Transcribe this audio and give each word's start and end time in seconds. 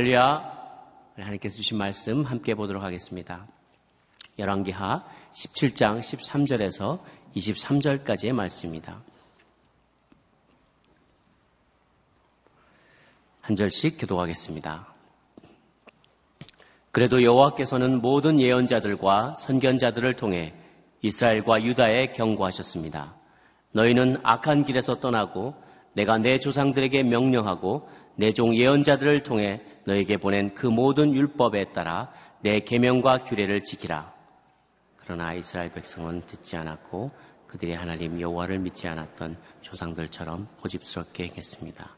할렐루야. 0.00 0.50
하나님께서 1.16 1.56
주신 1.56 1.76
말씀 1.76 2.22
함께 2.22 2.54
보도록 2.54 2.82
하겠습니다. 2.82 3.46
열왕기하 4.38 5.04
17장 5.34 6.00
13절에서 6.00 7.00
23절까지의 7.36 8.32
말씀입니다. 8.32 9.02
한 13.42 13.54
절씩 13.54 13.98
교도하겠습니다. 14.00 14.86
그래도 16.92 17.22
여호와께서는 17.22 18.00
모든 18.00 18.40
예언자들과 18.40 19.34
선견자들을 19.34 20.16
통해 20.16 20.54
이스라엘과 21.02 21.62
유다에 21.62 22.12
경고하셨습니다. 22.12 23.16
너희는 23.72 24.20
악한 24.22 24.64
길에서 24.64 24.98
떠나고 24.98 25.54
내가 25.92 26.16
내 26.16 26.38
조상들에게 26.38 27.02
명령하고 27.02 27.86
내 28.16 28.32
종 28.32 28.54
예언자들을 28.54 29.22
통해 29.22 29.62
너에게 29.90 30.16
보낸 30.18 30.54
그 30.54 30.66
모든 30.66 31.14
율법에 31.14 31.72
따라 31.72 32.12
내 32.40 32.60
계명과 32.60 33.24
규례를 33.24 33.64
지키라. 33.64 34.12
그러나 34.96 35.34
이스라엘 35.34 35.72
백성은 35.72 36.22
듣지 36.26 36.56
않았고 36.56 37.10
그들이 37.48 37.74
하나님 37.74 38.20
여호와를 38.20 38.60
믿지 38.60 38.86
않았던 38.86 39.36
조상들처럼 39.62 40.46
고집스럽게 40.60 41.24
행했습니다. 41.24 41.90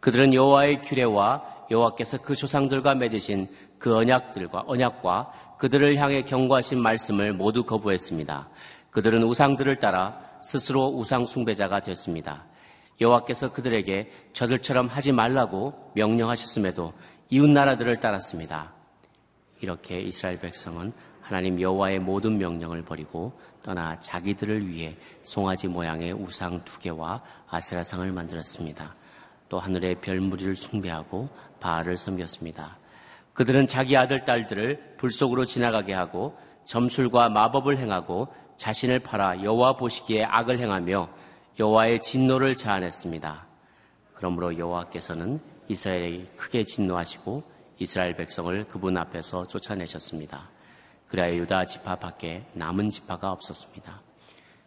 그들은 0.00 0.34
여호와의 0.34 0.82
규례와 0.82 1.66
여호와께서 1.70 2.18
그 2.18 2.34
조상들과 2.34 2.96
맺으신 2.96 3.46
그 3.78 3.96
언약들과 3.96 4.64
언약과 4.66 5.56
그들을 5.58 5.96
향해 5.96 6.22
경고하신 6.22 6.80
말씀을 6.80 7.32
모두 7.32 7.62
거부했습니다. 7.64 8.48
그들은 8.90 9.22
우상들을 9.22 9.76
따라 9.76 10.20
스스로 10.42 10.88
우상 10.88 11.26
숭배자가 11.26 11.80
됐습니다. 11.80 12.46
여호와께서 13.00 13.52
그들에게 13.52 14.10
저들처럼 14.32 14.88
하지 14.88 15.12
말라고 15.12 15.92
명령하셨음에도 15.94 16.92
이웃 17.30 17.46
나라들을 17.46 17.98
따랐습니다. 17.98 18.72
이렇게 19.60 20.00
이스라엘 20.00 20.40
백성은 20.40 20.92
하나님 21.20 21.60
여호와의 21.60 21.98
모든 21.98 22.38
명령을 22.38 22.82
버리고 22.82 23.38
떠나 23.62 24.00
자기들을 24.00 24.66
위해 24.66 24.96
송아지 25.24 25.68
모양의 25.68 26.12
우상 26.12 26.64
두 26.64 26.78
개와 26.78 27.22
아세라상을 27.50 28.10
만들었습니다. 28.12 28.94
또 29.50 29.58
하늘의 29.58 29.96
별무리를 29.96 30.56
숭배하고 30.56 31.28
바알을 31.60 31.98
섬겼습니다. 31.98 32.78
그들은 33.34 33.66
자기 33.66 33.96
아들 33.96 34.24
딸들을 34.24 34.94
불 34.96 35.12
속으로 35.12 35.44
지나가게 35.44 35.92
하고 35.92 36.38
점술과 36.64 37.28
마법을 37.28 37.76
행하고 37.76 38.28
자신을 38.56 39.00
팔아 39.00 39.42
여호와 39.42 39.76
보시기에 39.76 40.24
악을 40.24 40.58
행하며 40.58 41.08
여호와의 41.58 42.00
진노를 42.00 42.56
자아냈습니다. 42.56 43.46
그러므로 44.14 44.56
여호와께서는 44.56 45.40
이스라엘에 45.68 46.24
크게 46.36 46.64
진노하시고 46.64 47.42
이스라엘 47.78 48.16
백성을 48.16 48.64
그분 48.64 48.96
앞에서 48.96 49.46
쫓아내셨습니다. 49.46 50.48
그래야 51.06 51.34
유다 51.34 51.66
지파 51.66 51.96
밖에 51.96 52.44
남은 52.54 52.90
지파가 52.90 53.30
없었습니다. 53.32 54.02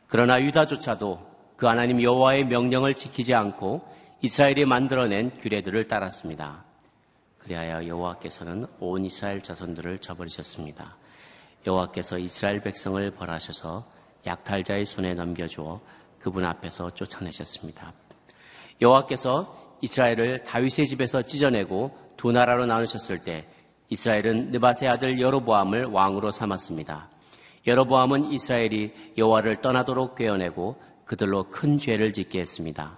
그러나 0.08 0.42
유다조차도 0.42 1.32
그 1.56 1.66
하나님 1.68 2.02
여호와의 2.02 2.46
명령을 2.46 2.96
지키지 2.96 3.34
않고 3.34 3.88
이스라엘이 4.22 4.66
만들어낸 4.66 5.38
규례들을 5.38 5.88
따랐습니다. 5.88 6.64
그리하여 7.40 7.88
여호와께서는 7.88 8.68
온 8.80 9.06
이스라엘 9.06 9.42
자손들을 9.42 10.00
저버리셨습니다. 10.00 10.98
여호와께서 11.66 12.18
이스라엘 12.18 12.62
백성을 12.62 13.12
벌하셔서 13.12 13.86
약탈자의 14.26 14.86
손에 14.86 15.14
넘겨주어 15.14 15.82
그분 16.20 16.46
앞에서 16.46 16.92
쫓아내셨습니다. 16.92 17.94
여호와께서 18.82 19.61
이스라엘을 19.82 20.44
다윗의 20.46 20.88
집에서 20.88 21.22
찢어내고 21.24 21.92
두 22.18 22.32
나라로 22.32 22.66
나누셨을 22.66 23.24
때 23.24 23.48
이스라엘은 23.90 24.52
느바세 24.52 24.88
아들 24.88 25.20
여로보암을 25.20 25.86
왕으로 25.86 26.32
삼았습니다. 26.32 27.10
여로보암은 27.68 28.32
이스라엘이 28.32 28.94
여호와를 29.18 29.62
떠나도록 29.62 30.16
꿰어내고 30.16 30.82
그들로 31.06 31.44
큰 31.50 31.78
죄를 31.78 32.14
짓게 32.14 32.40
했습니다. 32.40 32.98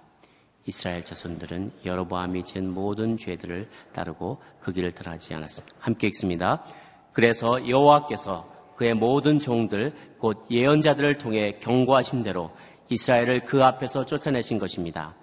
이스라엘 0.66 1.04
자손들은 1.04 1.72
여로보암이 1.84 2.44
지은 2.44 2.70
모든 2.70 3.18
죄들을 3.18 3.68
따르고 3.92 4.40
그 4.60 4.72
길을 4.72 4.92
떠나지 4.92 5.34
않았습니다. 5.34 5.76
함께 5.78 6.06
읽습니다. 6.08 6.64
그래서 7.12 7.68
여호와께서 7.68 8.52
그의 8.76 8.94
모든 8.94 9.40
종들 9.40 9.92
곧 10.18 10.46
예언자들을 10.50 11.18
통해 11.18 11.58
경고하신 11.60 12.22
대로 12.22 12.50
이스라엘을 12.88 13.40
그 13.40 13.62
앞에서 13.62 14.06
쫓아내신 14.06 14.58
것입니다. 14.58 15.14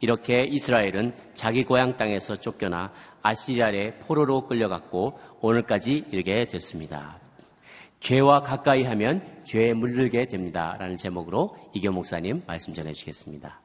이렇게 0.00 0.44
이스라엘은 0.44 1.14
자기 1.34 1.64
고향 1.64 1.96
땅에서 1.96 2.36
쫓겨나 2.36 2.92
아시리아의 3.22 4.00
포로로 4.00 4.46
끌려갔고 4.46 5.18
오늘까지 5.40 6.06
이르게 6.10 6.46
됐습니다. 6.48 7.18
죄와 8.00 8.42
가까이 8.42 8.82
하면 8.84 9.42
죄에 9.44 9.74
물들게 9.74 10.26
됩니다. 10.26 10.76
라는 10.78 10.96
제목으로 10.96 11.56
이교 11.74 11.92
목사님 11.92 12.42
말씀 12.46 12.72
전해 12.72 12.94
주시겠습니다. 12.94 13.60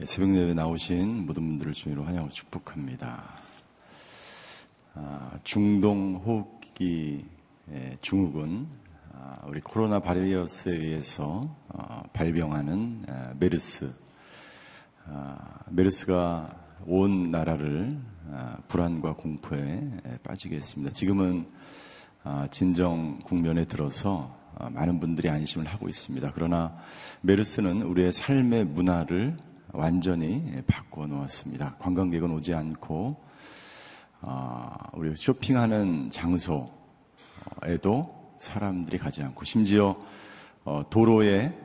예, 0.00 0.06
새벽 0.06 0.34
예배 0.34 0.54
나오신 0.54 1.26
모든 1.26 1.46
분들을 1.46 1.72
주의로 1.72 2.04
환영하고 2.04 2.32
축복합니다. 2.32 3.22
아, 4.94 5.38
중동 5.44 6.16
호흡기 6.16 7.24
예, 7.70 7.96
중국은 8.00 8.66
아, 8.66 8.89
우리 9.46 9.60
코로나 9.60 10.00
바이러스에 10.00 10.72
의해서 10.72 11.56
어, 11.68 12.02
발병하는 12.12 13.04
아, 13.08 13.32
메르스, 13.38 13.92
메르스가 15.70 16.46
온 16.86 17.30
나라를 17.30 17.98
불안과 18.68 19.14
공포에 19.14 19.82
빠지게 20.22 20.56
했습니다. 20.56 20.92
지금은 20.92 21.46
진정 22.50 23.18
국면에 23.20 23.64
들어서 23.64 24.34
많은 24.70 25.00
분들이 25.00 25.28
안심을 25.28 25.66
하고 25.66 25.88
있습니다. 25.88 26.30
그러나 26.34 26.76
메르스는 27.22 27.82
우리의 27.82 28.12
삶의 28.12 28.66
문화를 28.66 29.36
완전히 29.72 30.62
바꿔 30.66 31.06
놓았습니다. 31.06 31.76
관광객은 31.78 32.30
오지 32.30 32.54
않고 32.54 33.16
어, 34.22 34.76
우리 34.92 35.16
쇼핑하는 35.16 36.10
장소에도 36.10 36.70
사람들이 38.40 38.98
가지 38.98 39.22
않고 39.22 39.44
심지어 39.44 39.96
어, 40.64 40.82
도로에 40.90 41.56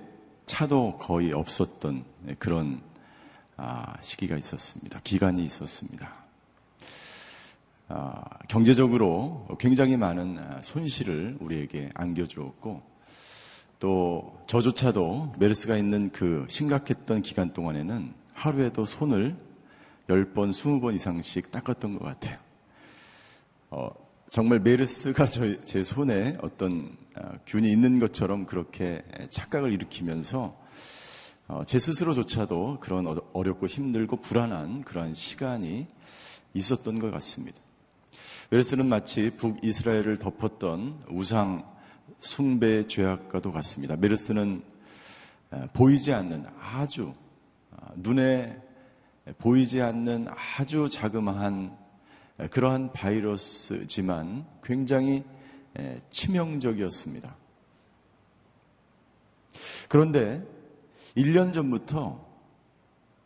차도 0.46 0.98
거의 1.00 1.34
없었던 1.34 2.04
그런 2.38 2.82
아, 3.58 3.96
시기가 4.02 4.38
있었습니다. 4.38 5.00
기간이 5.04 5.44
있었습니다. 5.46 6.14
아, 7.88 8.24
경제적으로 8.50 9.48
굉장히 9.60 9.96
많은 9.96 10.62
손실을 10.62 11.38
우리에게 11.40 11.90
안겨주었고 11.94 12.82
또 13.80 14.38
저조차도 14.48 15.36
메르스가 15.40 15.78
있는 15.78 16.12
그 16.12 16.46
심각했던 16.50 17.22
기간 17.22 17.54
동안에는 17.54 18.14
하루에도 18.34 18.86
손을 18.86 19.36
10번, 20.10 20.52
20번 20.52 20.94
이상씩 20.94 21.52
닦았던 21.52 21.98
것 21.98 22.04
같아요. 22.06 22.38
어, 24.26 24.30
정말 24.30 24.60
메르스가 24.60 25.26
저, 25.30 25.64
제 25.64 25.84
손에 25.84 26.38
어떤 26.42 26.98
어, 27.16 27.34
균이 27.46 27.72
있는 27.72 28.00
것처럼 28.00 28.46
그렇게 28.46 29.04
착각을 29.30 29.72
일으키면서 29.74 30.58
어, 31.48 31.64
제 31.66 31.78
스스로조차도 31.78 32.80
그런 32.80 33.20
어렵고 33.34 33.68
힘들고 33.68 34.18
불안한 34.18 34.84
그러한 34.84 35.14
시간이 35.14 35.88
있었던 36.54 37.00
것 37.00 37.12
같습니다. 37.12 37.60
메르스는 38.50 38.86
마치 38.88 39.32
북이스라엘을 39.32 40.18
덮었던 40.20 41.06
우상 41.10 41.66
숭배 42.20 42.88
죄악과도 42.88 43.52
같습니다. 43.52 43.96
메르스는 43.96 44.64
보이지 45.74 46.14
않는 46.14 46.46
아주 46.60 47.14
아, 47.72 47.90
눈에 47.96 48.60
보이지 49.40 49.82
않는 49.82 50.28
아주 50.58 50.90
자그마한 50.90 51.85
그러한 52.52 52.92
바이러스지만 52.92 54.46
굉장히 54.64 55.24
치명적이었습니다. 56.10 57.36
그런데 59.88 60.46
1년 61.16 61.54
전부터 61.54 62.26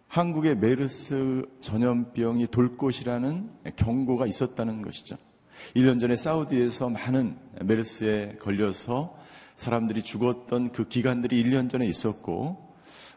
한국에 0.07 0.55
메르스 0.55 1.47
전염병이 1.59 2.47
돌 2.47 2.77
것이라는 2.77 3.49
경고가 3.75 4.25
있었다는 4.25 4.81
것이죠. 4.81 5.17
1년 5.75 5.99
전에 5.99 6.15
사우디에서 6.15 6.89
많은 6.89 7.37
메르스에 7.63 8.37
걸려서 8.39 9.17
사람들이 9.55 10.01
죽었던 10.01 10.71
그 10.71 10.87
기간들이 10.87 11.43
1년 11.43 11.69
전에 11.69 11.85
있었고 11.87 12.68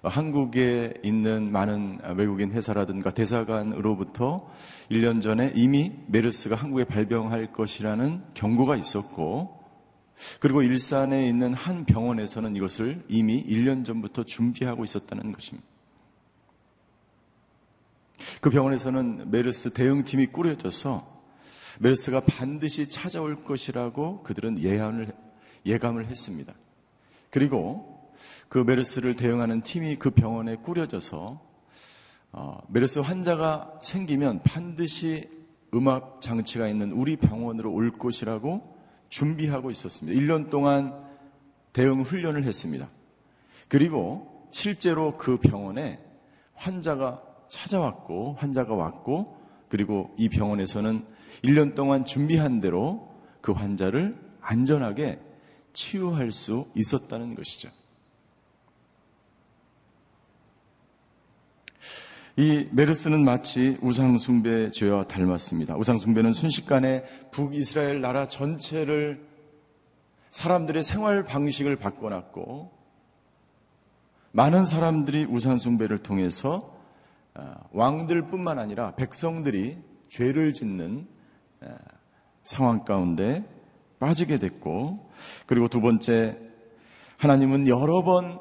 한국에 0.03 0.95
있는 1.05 1.53
많은 1.53 2.01
외국인 2.17 2.51
회사라든가 2.51 3.15
대사관으로부터 3.15 4.51
1년 4.91 5.21
전에 5.21 5.53
이미 5.55 5.93
메르스가 6.09 6.57
한국에 6.57 6.85
발병할 6.85 7.53
것이라는 7.53 8.23
경고가 8.35 8.77
있었고 8.77 9.63
그리고 10.41 10.63
일산에 10.63 11.29
있는 11.29 11.55
한 11.55 11.85
병원에서는 11.85 12.57
이것을 12.57 13.05
이미 13.09 13.45
1년 13.45 13.85
전부터 13.85 14.25
준비하고 14.25 14.85
있었다는 14.85 15.33
것입니다. 15.33 15.67
그 18.41 18.51
병원에서는 18.51 19.31
메르스 19.31 19.73
대응팀이 19.73 20.27
꾸려져서 20.27 21.11
메르스가 21.79 22.21
반드시 22.21 22.89
찾아올 22.89 23.45
것이라고 23.45 24.23
그들은 24.23 24.61
예언을, 24.61 25.13
예감을 25.65 26.07
했습니다. 26.07 26.53
그리고 27.31 27.92
그 28.49 28.59
메르스를 28.59 29.17
대응하는 29.17 29.63
팀이 29.63 29.97
그 29.97 30.11
병원에 30.11 30.57
꾸려져서 30.57 31.41
어, 32.33 32.59
메르스 32.69 33.01
환자가 33.01 33.79
생기면 33.83 34.43
반드시 34.43 35.29
음압 35.75 36.21
장치가 36.21 36.69
있는 36.69 36.93
우리 36.93 37.17
병원으로 37.17 37.73
올 37.73 37.91
것이라고 37.91 38.77
준비하고 39.09 39.71
있었습니다. 39.71 40.19
1년 40.19 40.51
동안 40.51 40.95
대응 41.73 42.03
훈련을 42.03 42.45
했습니다. 42.45 42.91
그리고 43.69 44.49
실제로 44.51 45.17
그 45.17 45.39
병원에 45.39 45.99
환자가 46.55 47.23
찾아왔고 47.49 48.35
환자가 48.39 48.75
왔고 48.75 49.39
그리고 49.69 50.15
이 50.19 50.29
병원에서는 50.29 51.05
1년 51.45 51.75
동안 51.75 52.05
준비한 52.05 52.61
대로 52.61 53.11
그 53.41 53.53
환자를 53.53 54.19
안전하게 54.41 55.21
치유할 55.73 56.33
수 56.33 56.67
있었다는 56.75 57.35
것이죠. 57.35 57.71
이 62.37 62.67
메르스는 62.71 63.25
마치 63.25 63.77
우상숭배 63.83 64.71
죄와 64.71 65.05
닮았습니다. 65.07 65.77
우상숭배는 65.77 66.33
순식간에 66.33 67.05
북이스라엘 67.31 68.01
나라 68.01 68.27
전체를 68.27 69.27
사람들의 70.31 70.83
생활 70.83 71.25
방식을 71.25 71.77
바꿔놨고 71.77 72.73
많은 74.31 74.65
사람들이 74.65 75.27
우상숭배를 75.27 76.03
통해서 76.03 76.75
어, 77.35 77.55
왕들뿐만 77.73 78.59
아니라 78.59 78.95
백성들이 78.95 79.77
죄를 80.09 80.55
짓는 80.55 81.07
어, 81.61 81.77
상황 82.45 82.85
가운데 82.85 83.45
빠지게 83.99 84.39
됐고 84.39 85.11
그리고 85.45 85.69
두 85.69 85.83
번째 85.83 86.39
하나님은 87.19 87.69
여러 87.69 88.03
번 88.03 88.41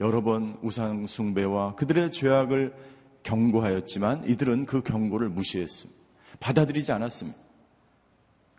여러 0.00 0.22
번 0.22 0.58
우상숭배와 0.62 1.74
그들의 1.74 2.10
죄악을 2.12 2.74
경고하였지만 3.22 4.28
이들은 4.28 4.66
그 4.66 4.82
경고를 4.82 5.28
무시했습니다. 5.28 6.00
받아들이지 6.40 6.92
않았습니다. 6.92 7.38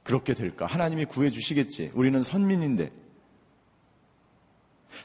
그렇게 0.03 0.33
될까? 0.33 0.65
하나님이 0.65 1.05
구해주시겠지. 1.05 1.91
우리는 1.93 2.21
선민인데. 2.21 2.91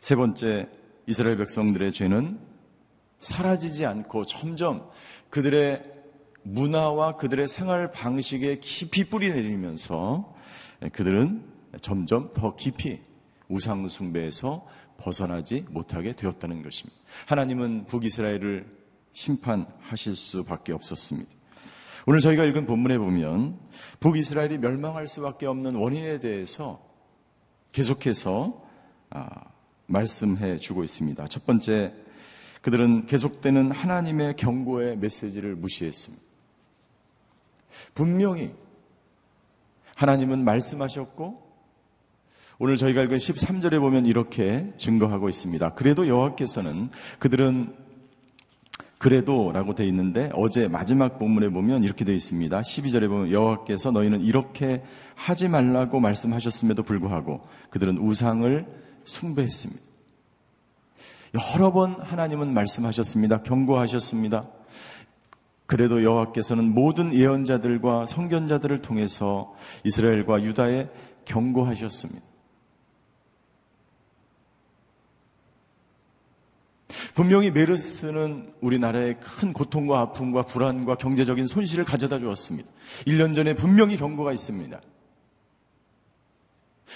세 0.01 0.17
번째, 0.17 0.69
이스라엘 1.07 1.37
백성들의 1.37 1.93
죄는 1.93 2.39
사라지지 3.21 3.87
않고 3.87 4.25
점점 4.25 4.89
그들의 5.31 5.83
문화와 6.43 7.17
그들의 7.17 7.49
생활 7.49 7.91
방식에 7.91 8.59
깊이 8.59 9.05
뿌리 9.05 9.31
내리면서 9.31 10.35
그들은 10.93 11.45
점점 11.81 12.33
더 12.35 12.55
깊이 12.55 13.01
우상숭배에서 13.49 14.67
벗어나지 14.99 15.65
못하게 15.71 16.13
되었다는 16.13 16.63
것입니다. 16.63 16.99
하나님은 17.27 17.87
북이스라엘을 17.87 18.84
심판하실 19.15 20.17
수밖에 20.17 20.73
없었습니다. 20.73 21.31
오늘 22.07 22.21
저희가 22.21 22.45
읽은 22.45 22.67
본문에 22.67 22.99
보면 22.99 23.59
북이스라엘이 24.01 24.59
멸망할 24.59 25.09
수밖에 25.09 25.47
없는 25.47 25.77
원인에 25.77 26.19
대해서 26.19 26.85
계속해서 27.73 28.63
아, 29.09 29.29
말씀해 29.87 30.59
주고 30.59 30.85
있습니다. 30.85 31.27
첫 31.29 31.47
번째, 31.47 31.95
그들은 32.61 33.07
계속되는 33.07 33.71
하나님의 33.71 34.37
경고의 34.37 34.99
메시지를 34.99 35.55
무시했습니다. 35.57 36.25
분명히 37.95 38.55
하나님은 39.97 40.45
말씀하셨고 40.45 41.43
오늘 42.59 42.77
저희가 42.77 43.03
읽은 43.03 43.17
13절에 43.17 43.81
보면 43.81 44.07
이렇게 44.07 44.73
증거하고 44.77 45.29
있습니다. 45.29 45.75
그래도 45.75 46.07
여호와께서는 46.07 46.91
그들은 47.19 47.75
그래도 49.05 49.53
라고 49.53 49.75
되어 49.75 49.87
있는데 49.89 50.31
어제 50.33 50.67
마지막 50.67 51.19
본문에 51.19 51.51
보면 51.51 51.85
이렇게 51.85 52.07
되어 52.07 52.15
있습니다. 52.15 52.63
12절에 52.63 53.07
보면 53.07 53.33
여호와께서 53.33 53.91
너희는 53.91 54.23
이렇게 54.23 54.83
하지 55.15 55.47
말라고 55.47 56.01
말씀하셨음에도 56.01 56.85
불구하고 56.85 57.43
그들은 57.69 57.99
우상을 57.99 58.67
숭배했습니다. 59.05 59.83
여러 61.55 61.71
번 61.71 62.01
하나님은 62.01 62.55
말씀하셨습니다. 62.55 63.43
경고하셨습니다. 63.43 64.49
그래도 65.67 66.03
여호와께서는 66.03 66.73
모든 66.73 67.13
예언자들과 67.13 68.07
성견자들을 68.07 68.81
통해서 68.81 69.55
이스라엘과 69.85 70.43
유다에 70.45 70.89
경고하셨습니다. 71.27 72.34
분명히 77.15 77.53
메르스는 77.53 78.55
우리나라에 78.61 79.15
큰 79.15 79.53
고통과 79.53 80.01
아픔과 80.01 80.43
불안과 80.43 80.97
경제적인 80.97 81.47
손실을 81.47 81.85
가져다 81.85 82.19
주었습니다. 82.19 82.71
1년 83.07 83.35
전에 83.35 83.55
분명히 83.55 83.97
경고가 83.97 84.33
있습니다. 84.33 84.81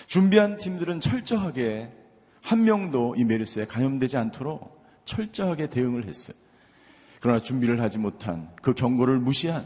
준비한 0.08 0.58
팀들은 0.58 0.98
철저하게 1.00 1.92
한 2.42 2.64
명도 2.64 3.14
이 3.16 3.24
메르스에 3.24 3.66
감염되지 3.66 4.16
않도록 4.16 4.84
철저하게 5.04 5.68
대응을 5.68 6.06
했어요. 6.06 6.36
그러나 7.20 7.38
준비를 7.38 7.80
하지 7.80 7.98
못한 7.98 8.50
그 8.60 8.74
경고를 8.74 9.18
무시한 9.18 9.64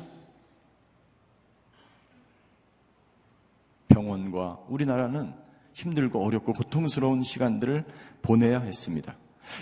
병원과 3.88 4.60
우리나라는 4.68 5.34
힘들고 5.72 6.24
어렵고 6.24 6.52
고통스러운 6.52 7.22
시간들을 7.22 7.84
보내야 8.20 8.60
했습니다. 8.60 9.16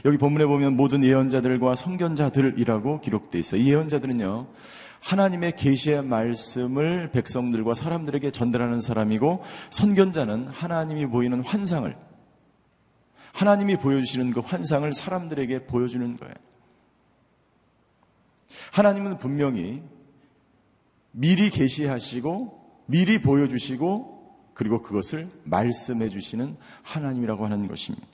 여기 0.05 0.17
본문에 0.19 0.47
보면 0.47 0.77
모든 0.77 1.05
예언자들과 1.05 1.75
성견자들이라고 1.75 3.01
기록되어 3.01 3.39
있어요. 3.39 3.61
이 3.61 3.71
예언자들은요. 3.71 4.47
하나님의 5.01 5.57
계시의 5.57 6.05
말씀을 6.05 7.11
백성들과 7.11 7.75
사람들에게 7.75 8.31
전달하는 8.31 8.81
사람이고 8.81 9.43
선견자는 9.71 10.49
하나님이 10.49 11.07
보이는 11.07 11.43
환상을 11.43 11.97
하나님이 13.33 13.77
보여주시는 13.77 14.33
그 14.33 14.41
환상을 14.41 14.93
사람들에게 14.93 15.67
보여주는 15.67 16.17
거예요. 16.17 16.35
하나님은 18.73 19.19
분명히 19.19 19.83
미리 21.13 21.51
계시하시고 21.51 22.61
미리 22.87 23.21
보여주시고 23.21 24.21
그리고 24.53 24.83
그것을 24.83 25.29
말씀해 25.45 26.09
주시는 26.09 26.57
하나님이라고 26.83 27.45
하는 27.45 27.67
것입니다. 27.67 28.07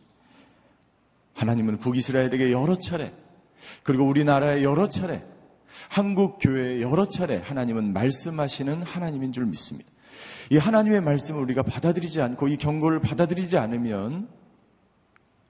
하나님은 1.36 1.78
북이스라엘에게 1.78 2.50
여러 2.50 2.76
차례, 2.76 3.12
그리고 3.82 4.04
우리나라에 4.06 4.62
여러 4.62 4.88
차례, 4.88 5.22
한국 5.88 6.38
교회에 6.40 6.80
여러 6.80 7.06
차례 7.06 7.36
하나님은 7.36 7.92
말씀하시는 7.92 8.82
하나님인 8.82 9.32
줄 9.32 9.46
믿습니다. 9.46 9.88
이 10.50 10.56
하나님의 10.56 11.02
말씀을 11.02 11.42
우리가 11.42 11.62
받아들이지 11.62 12.20
않고 12.22 12.48
이 12.48 12.56
경고를 12.56 13.00
받아들이지 13.00 13.58
않으면 13.58 14.28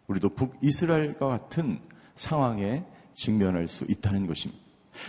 우리도 0.09 0.31
북이스라엘과 0.31 1.27
같은 1.27 1.81
상황에 2.15 2.85
직면할 3.15 3.69
수 3.69 3.85
있다는 3.89 4.27
것입니다. 4.27 4.63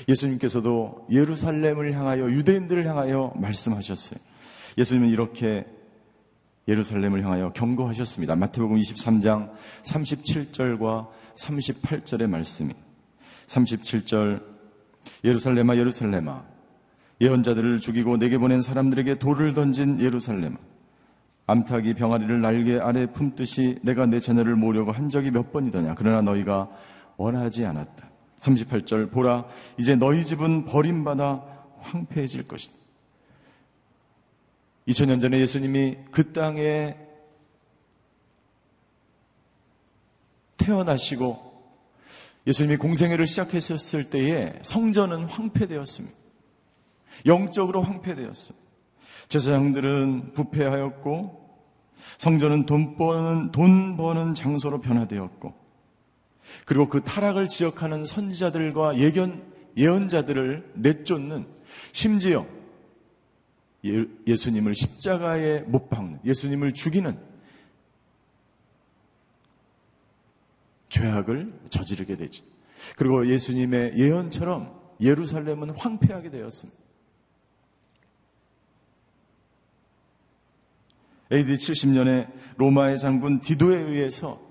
예수님께서도 0.07 1.07
예루살렘을 1.09 1.93
향하여 1.93 2.29
유대인들을 2.29 2.85
향하여 2.85 3.33
말씀하셨어요. 3.35 4.19
예수님은 4.77 5.09
이렇게 5.09 5.65
예루살렘을 6.67 7.23
향하여 7.23 7.51
경고하셨습니다. 7.53 8.35
마태복음 8.35 8.79
23장 8.79 9.51
37절과 9.83 11.07
38절의 11.35 12.29
말씀이 12.29 12.73
37절 13.47 14.43
예루살렘아 15.23 15.77
예루살렘아 15.77 16.43
예언자들을 17.21 17.79
죽이고 17.79 18.17
내게 18.17 18.37
보낸 18.37 18.61
사람들에게 18.61 19.15
돌을 19.15 19.53
던진 19.53 20.01
예루살렘아 20.01 20.57
암탉이 21.47 21.93
병아리를 21.93 22.41
날개 22.41 22.77
아래 22.77 23.05
품듯이 23.05 23.79
내가 23.81 24.05
내 24.05 24.19
자녀를 24.19 24.55
모으려고 24.55 24.91
한 24.91 25.09
적이 25.09 25.31
몇 25.31 25.51
번이더냐 25.53 25.95
그러나 25.95 26.21
너희가 26.21 26.69
원하지 27.15 27.65
않았다. 27.65 28.09
38절 28.39 29.11
보라 29.11 29.45
이제 29.77 29.95
너희 29.95 30.25
집은 30.25 30.65
버림받아 30.65 31.43
황폐해질 31.79 32.47
것이다. 32.47 32.75
2000년 34.87 35.21
전에 35.21 35.39
예수님이 35.39 35.97
그 36.11 36.31
땅에 36.31 36.95
태어나시고 40.57 41.47
예수님이 42.47 42.77
공생애를 42.77 43.27
시작했었을 43.27 44.09
때에 44.09 44.53
성전은 44.61 45.25
황폐되었습니다. 45.25 46.15
영적으로 47.25 47.81
황폐되었어요. 47.81 48.57
제사장들은 49.27 50.33
부패하였고 50.33 51.47
성전은 52.17 52.65
돈 52.65 52.95
버는, 52.95 53.51
돈 53.51 53.97
버는 53.97 54.33
장소로 54.33 54.79
변화되었고, 54.79 55.53
그리고 56.65 56.87
그 56.87 57.03
타락을 57.03 57.47
지적하는 57.47 58.05
선지자들과 58.05 58.99
예견, 58.99 59.43
예언자들을 59.75 60.71
내쫓는 60.75 61.47
심지어 61.91 62.45
예, 64.27 64.35
수님을 64.35 64.75
십자가에 64.75 65.61
못 65.61 65.89
박는, 65.89 66.19
예수님을 66.25 66.73
죽이는 66.73 67.17
죄악을 70.89 71.53
저지르게 71.69 72.15
되지. 72.15 72.43
그리고 72.95 73.27
예수님의 73.27 73.97
예언처럼 73.97 74.77
예루살렘은 75.01 75.71
황폐하게 75.71 76.29
되었습니다. 76.29 76.79
AD 81.31 81.55
70년에 81.55 82.31
로마의 82.57 82.99
장군 82.99 83.41
디도에 83.41 83.77
의해서 83.77 84.41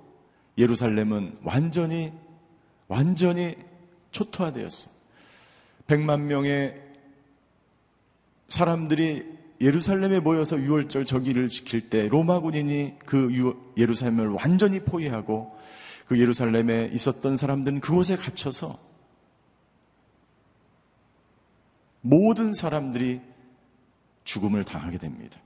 예루살렘은 0.58 1.38
완전히 1.42 2.12
완전히 2.88 3.56
초토화되었어. 4.10 4.90
100만 5.86 6.20
명의 6.22 6.85
사람들이 8.56 9.22
예루살렘에 9.60 10.18
모여서 10.18 10.58
유월절 10.58 11.04
저기를 11.04 11.48
지킬 11.48 11.90
때 11.90 12.08
로마 12.08 12.40
군인이 12.40 12.94
그 13.04 13.28
예루살렘을 13.76 14.28
완전히 14.28 14.80
포위하고 14.80 15.54
그 16.06 16.18
예루살렘에 16.18 16.90
있었던 16.94 17.36
사람들은 17.36 17.80
그곳에 17.80 18.16
갇혀서 18.16 18.78
모든 22.00 22.54
사람들이 22.54 23.20
죽음을 24.24 24.64
당하게 24.64 24.98
됩니다. 24.98 25.38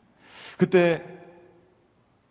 그때 0.57 1.03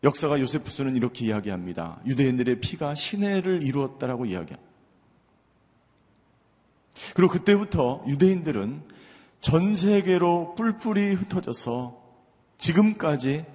역사가 0.03 0.39
요세푸스는 0.39 0.95
이렇게 0.95 1.25
이야기합니다. 1.25 1.99
유대인들의 2.05 2.61
피가 2.61 2.95
신해를 2.95 3.63
이루었다라고 3.63 4.27
이야기합니다. 4.27 4.69
그리고 7.15 7.33
그때부터 7.33 8.05
유대인들은 8.07 8.98
전 9.41 9.75
세계로 9.75 10.55
뿔뿔이 10.55 11.13
흩어져서 11.13 11.97
지금까지 12.57 13.45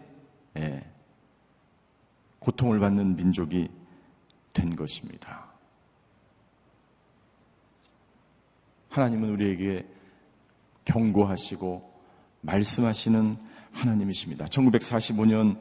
예, 0.56 0.84
고통을 2.38 2.80
받는 2.80 3.16
민족이 3.16 3.68
된 4.52 4.76
것입니다. 4.76 5.52
하나님은 8.88 9.30
우리에게 9.30 9.86
경고하시고 10.84 11.92
말씀하시는 12.42 13.36
하나님이십니다. 13.72 14.44
1945년 14.46 15.58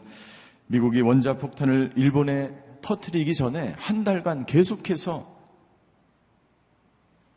미국이 0.67 1.01
원자 1.01 1.37
폭탄을 1.37 1.93
일본에 1.95 2.51
터트리기 2.81 3.33
전에 3.33 3.73
한 3.77 4.03
달간 4.03 4.45
계속해서 4.45 5.32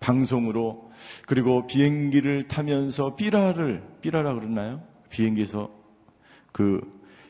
방송으로 0.07 0.93
그리고 1.27 1.67
비행기를 1.67 2.47
타면서 2.47 3.17
삐라를 3.17 3.83
삐라라 4.03 4.35
그러나요? 4.35 4.81
비행기에서 5.11 5.69
그 6.53 6.81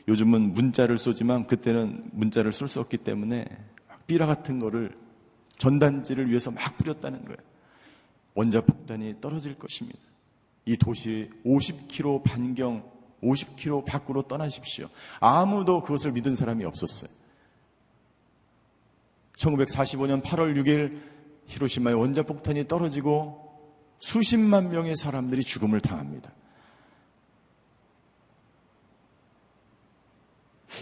요즘은 0.07 0.53
문자를 0.53 0.99
쏘지만 0.99 1.47
그때는 1.47 2.11
문자를 2.13 2.51
쏠 2.51 2.67
수 2.67 2.79
없기 2.79 2.97
때문에 2.97 3.45
삐라 4.05 4.27
같은 4.27 4.59
거를 4.59 4.95
전단지를 5.57 6.29
위해서 6.29 6.51
막 6.51 6.77
뿌렸다는 6.77 7.25
거예요. 7.25 7.37
원자 8.35 8.61
폭탄이 8.61 9.15
떨어질 9.19 9.55
것입니다. 9.55 9.99
이 10.65 10.77
도시 10.77 11.31
50km 11.45 12.23
반경 12.23 12.83
50km 13.23 13.85
밖으로 13.85 14.21
떠나십시오. 14.21 14.87
아무도 15.19 15.81
그것을 15.81 16.11
믿은 16.11 16.35
사람이 16.35 16.63
없었어요. 16.63 17.09
1945년 19.35 20.21
8월 20.21 20.55
6일 20.55 21.16
히로시마에 21.47 21.93
원자폭탄이 21.93 22.67
떨어지고 22.67 23.47
수십만 23.99 24.69
명의 24.69 24.95
사람들이 24.95 25.43
죽음을 25.43 25.79
당합니다. 25.81 26.31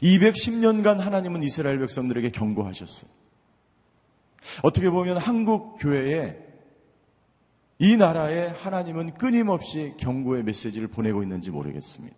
210년간 0.01 0.97
하나님은 0.97 1.43
이스라엘 1.43 1.79
백성들에게 1.79 2.29
경고하셨어요. 2.31 3.09
어떻게 4.61 4.89
보면 4.89 5.17
한국 5.17 5.77
교회에 5.79 6.43
이 7.77 7.97
나라에 7.97 8.47
하나님은 8.47 9.15
끊임없이 9.15 9.93
경고의 9.97 10.43
메시지를 10.43 10.87
보내고 10.87 11.23
있는지 11.23 11.51
모르겠습니다. 11.51 12.15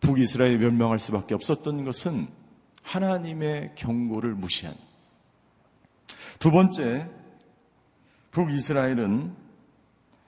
북이스라엘이 0.00 0.58
멸망할 0.58 0.98
수밖에 0.98 1.34
없었던 1.34 1.84
것은 1.84 2.28
하나님의 2.82 3.72
경고를 3.76 4.34
무시한. 4.34 4.74
두 6.38 6.50
번째, 6.50 7.08
북이스라엘은 8.30 9.34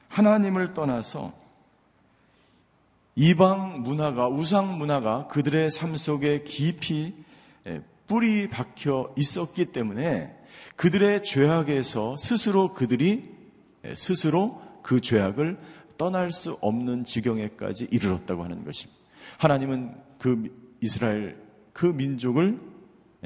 하나님을 0.09 0.75
떠나서 0.75 1.33
이방 3.17 3.83
문화가, 3.83 4.29
우상 4.29 4.77
문화가 4.77 5.27
그들의 5.29 5.71
삶 5.71 5.97
속에 5.97 6.43
깊이 6.43 7.15
뿌리 8.07 8.49
박혀 8.49 9.13
있었기 9.17 9.73
때문에 9.73 10.37
그들의 10.77 11.25
죄악에서 11.25 12.17
스스로 12.19 12.75
그들이 12.75 13.35
스스로 13.95 14.63
그 14.83 15.01
죄악을 15.01 15.59
떠날 15.97 16.31
수 16.31 16.59
없는 16.61 17.05
지경에까지 17.05 17.89
이르렀다고 17.91 18.45
하는 18.45 18.65
것입니다. 18.65 19.01
하나님은 19.39 19.97
그 20.19 20.77
이스라엘 20.81 21.43
그 21.73 21.87
민족을 21.87 22.61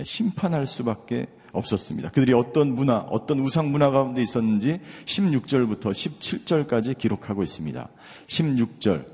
심판할 0.02 0.66
수밖에 0.66 1.26
없었습니다. 1.52 2.10
그들이 2.10 2.32
어떤 2.32 2.74
문화, 2.74 2.98
어떤 2.98 3.40
우상 3.40 3.70
문화 3.70 3.90
가운데 3.90 4.22
있었는지 4.22 4.80
16절부터 5.04 5.90
17절까지 5.90 6.98
기록하고 6.98 7.42
있습니다. 7.42 7.88
16절. 8.26 9.06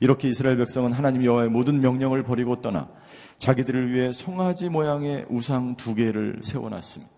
이렇게 0.00 0.28
이스라엘 0.28 0.56
백성은 0.58 0.92
하나님 0.92 1.24
여호와의 1.24 1.50
모든 1.50 1.80
명령을 1.80 2.22
버리고 2.22 2.60
떠나 2.60 2.88
자기들을 3.38 3.92
위해 3.92 4.12
송아지 4.12 4.68
모양의 4.68 5.26
우상 5.28 5.76
두 5.76 5.94
개를 5.94 6.38
세워놨습니다. 6.42 7.12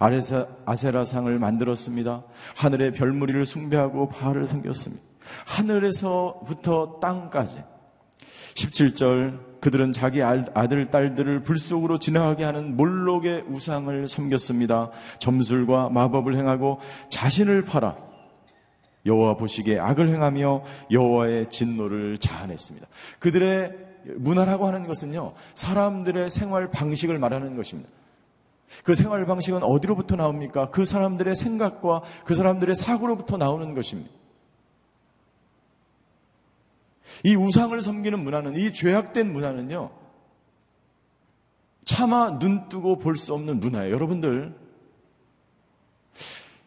아레사, 0.00 0.46
아세라상을 0.66 1.38
만들었습니다. 1.38 2.24
하늘의 2.56 2.92
별무리를 2.92 3.46
숭배하고 3.46 4.08
바알을 4.08 4.46
섬겼습니다. 4.46 5.02
하늘에서부터 5.46 6.98
땅까지 7.00 7.62
17절 8.54 9.60
그들은 9.60 9.92
자기 9.92 10.22
아들 10.22 10.90
딸들을 10.90 11.42
불 11.42 11.58
속으로 11.58 11.98
지나가게 11.98 12.44
하는 12.44 12.76
몰록의 12.76 13.44
우상을 13.48 14.06
섬겼습니다. 14.06 14.90
점술과 15.18 15.88
마법을 15.90 16.36
행하고 16.36 16.78
자신을 17.10 17.62
팔아 17.64 17.96
여호와 19.06 19.34
보시기에 19.36 19.78
악을 19.78 20.08
행하며 20.08 20.62
여호와의 20.90 21.50
진노를 21.50 22.18
자아냈습니다. 22.18 22.86
그들의 23.18 23.72
문화라고 24.16 24.66
하는 24.66 24.86
것은요 24.86 25.34
사람들의 25.54 26.30
생활 26.30 26.70
방식을 26.70 27.18
말하는 27.18 27.56
것입니다. 27.56 27.90
그 28.84 28.94
생활 28.94 29.24
방식은 29.24 29.62
어디로부터 29.62 30.16
나옵니까? 30.16 30.70
그 30.70 30.84
사람들의 30.84 31.34
생각과 31.34 32.02
그 32.24 32.34
사람들의 32.34 32.76
사고로부터 32.76 33.36
나오는 33.38 33.74
것입니다. 33.74 34.10
이 37.24 37.34
우상을 37.36 37.80
섬기는 37.82 38.22
문화는, 38.22 38.56
이 38.56 38.72
죄악된 38.72 39.32
문화는요, 39.32 39.90
차마 41.84 42.38
눈 42.38 42.68
뜨고 42.68 42.98
볼 42.98 43.16
수 43.16 43.34
없는 43.34 43.60
문화예요. 43.60 43.94
여러분들, 43.94 44.54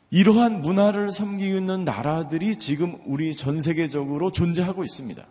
이러한 0.10 0.62
문화를 0.62 1.12
섬기고 1.12 1.57
있는 1.57 1.86
나라들이 1.86 2.57
지금 2.57 3.00
우리 3.05 3.33
전 3.36 3.62
세계적으로 3.62 4.31
존재하고 4.31 4.83
있습니다. 4.83 5.25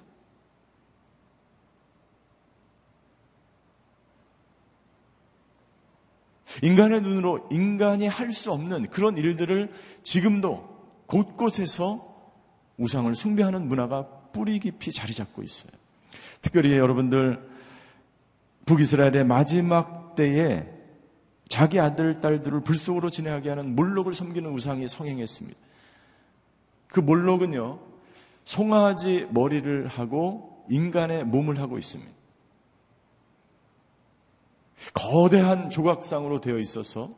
인간의 6.63 7.03
눈으로 7.03 7.47
인간이 7.51 8.07
할 8.07 8.33
수 8.33 8.53
없는 8.53 8.91
그런 8.91 9.17
일들을 9.19 9.73
지금도 10.03 10.69
곳곳에서 11.07 12.33
우상을 12.79 13.15
숭배하는 13.15 13.69
문화가 13.69 14.20
뿌리 14.33 14.59
깊이 14.59 14.91
자리 14.93 15.13
잡고 15.13 15.43
있어요. 15.43 15.73
특별히 16.43 16.77
여러분들 16.77 17.49
북이스라엘의 18.67 19.25
마지막 19.25 20.15
때에 20.15 20.67
자기 21.49 21.81
아들, 21.81 22.21
딸들을 22.21 22.61
불 22.61 22.77
속으로 22.77 23.11
지내게 23.11 23.49
하는 23.49 23.75
몰록을 23.75 24.15
섬기는 24.15 24.49
우상이 24.51 24.87
성행했습니다. 24.87 25.59
그 26.87 27.01
몰록은요, 27.01 27.81
송아지 28.45 29.27
머리를 29.31 29.89
하고 29.89 30.65
인간의 30.69 31.25
몸을 31.25 31.59
하고 31.61 31.77
있습니다. 31.79 32.11
거대한 34.95 35.71
조각상으로 35.71 36.41
되어 36.41 36.59
있어서 36.59 37.11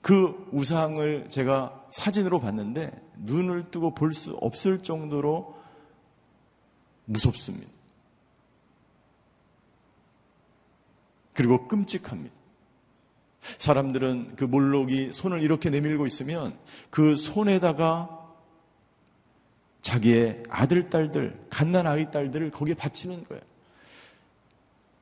그 0.00 0.48
우상을 0.50 1.28
제가 1.28 1.86
사진으로 1.90 2.40
봤는데 2.40 2.90
눈을 3.18 3.70
뜨고 3.70 3.94
볼 3.94 4.14
수 4.14 4.32
없을 4.40 4.82
정도로 4.82 5.61
무섭습니다. 7.12 7.70
그리고 11.34 11.66
끔찍합니다. 11.68 12.34
사람들은 13.58 14.36
그 14.36 14.44
몰록이 14.44 15.12
손을 15.12 15.42
이렇게 15.42 15.70
내밀고 15.70 16.06
있으면 16.06 16.56
그 16.90 17.16
손에다가 17.16 18.20
자기의 19.80 20.44
아들, 20.48 20.90
딸들, 20.90 21.46
갓난 21.50 21.86
아이, 21.86 22.10
딸들을 22.10 22.50
거기에 22.52 22.74
바치는 22.74 23.24
거예요. 23.24 23.42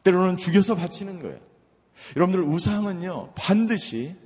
때로는 0.04 0.38
죽여서 0.38 0.74
바치는 0.74 1.20
거예요. 1.20 1.38
여러분들 2.16 2.42
우상은요, 2.44 3.32
반드시 3.34 4.16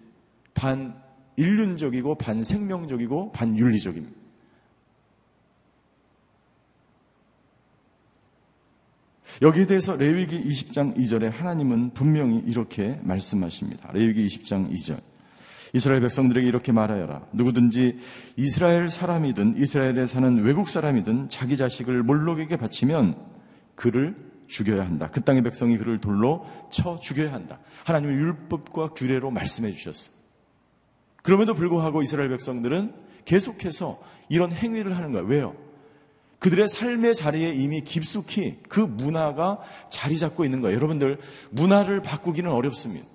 반 0.55 1.03
인륜적이고 1.37 2.15
반 2.15 2.45
생명적이고 2.45 3.33
반 3.33 3.59
윤리적입니다. 3.59 4.24
여기에 9.43 9.67
대해서 9.67 9.97
레위기 9.97 10.43
20장 10.43 10.97
2절에 10.97 11.31
하나님은 11.31 11.91
분명히 11.95 12.43
이렇게 12.47 12.99
말씀하십니다. 13.03 13.91
레위기 13.93 14.27
20장 14.27 14.73
2절. 14.73 15.01
이스라엘 15.73 16.01
백성들에게 16.03 16.47
이렇게 16.47 16.71
말하여라. 16.71 17.27
누구든지 17.33 17.99
이스라엘 18.37 18.89
사람이든 18.89 19.57
이스라엘에 19.59 20.07
사는 20.07 20.43
외국 20.45 20.69
사람이든 20.69 21.31
자기 21.31 21.57
자식을 21.57 22.05
몰록에게 22.05 22.57
바치면 22.57 23.17
그를 23.75 24.15
죽여야 24.47 24.87
한다. 24.87 25.11
그 25.11 25.23
땅의 25.23 25.43
백성이 25.43 25.77
그를 25.77 26.01
돌로 26.01 26.47
쳐 26.71 27.01
죽여야 27.01 27.33
한다. 27.33 27.59
하나님의 27.85 28.17
율법과 28.17 28.91
규례로 28.91 29.33
말씀해 29.33 29.73
주셨어. 29.73 30.13
그럼에도 31.23 31.55
불구하고 31.55 32.03
이스라엘 32.03 32.29
백성들은 32.29 32.93
계속해서 33.25 34.01
이런 34.29 34.53
행위를 34.53 34.97
하는 34.97 35.11
거예요. 35.11 35.27
왜요? 35.27 35.64
그들의 36.39 36.69
삶의 36.69 37.15
자리에 37.15 37.53
이미 37.55 37.83
깊숙이 37.83 38.59
그 38.69 38.81
문화가 38.81 39.61
자리 39.91 40.19
잡고 40.19 40.45
있는 40.45 40.61
거예요. 40.61 40.77
여러분들, 40.77 41.19
문화를 41.51 42.03
바꾸기는 42.03 42.51
어렵습니다. 42.51 43.07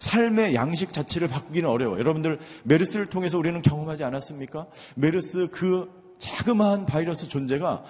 삶의 0.00 0.54
양식 0.54 0.92
자체를 0.92 1.28
바꾸기는 1.28 1.68
어려워요. 1.68 1.98
여러분들, 1.98 2.38
메르스를 2.64 3.06
통해서 3.06 3.38
우리는 3.38 3.60
경험하지 3.62 4.04
않았습니까? 4.04 4.66
메르스 4.94 5.48
그 5.50 5.90
자그마한 6.18 6.86
바이러스 6.86 7.28
존재가 7.28 7.84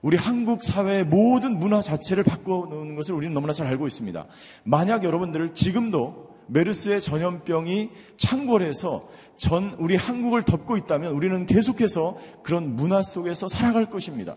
우리 0.00 0.16
한국 0.16 0.62
사회의 0.62 1.04
모든 1.04 1.58
문화 1.58 1.80
자체를 1.80 2.22
바꿔놓는 2.22 2.94
것을 2.94 3.14
우리는 3.14 3.34
너무나 3.34 3.52
잘 3.52 3.66
알고 3.66 3.86
있습니다. 3.86 4.26
만약 4.64 5.02
여러분들 5.02 5.54
지금도 5.54 6.36
메르스의 6.46 7.00
전염병이 7.00 7.90
창궐해서 8.16 9.08
전 9.38 9.76
우리 9.78 9.96
한국을 9.96 10.42
덮고 10.42 10.76
있다면 10.76 11.12
우리는 11.12 11.46
계속해서 11.46 12.18
그런 12.42 12.74
문화 12.74 13.02
속에서 13.02 13.48
살아갈 13.48 13.88
것입니다. 13.88 14.36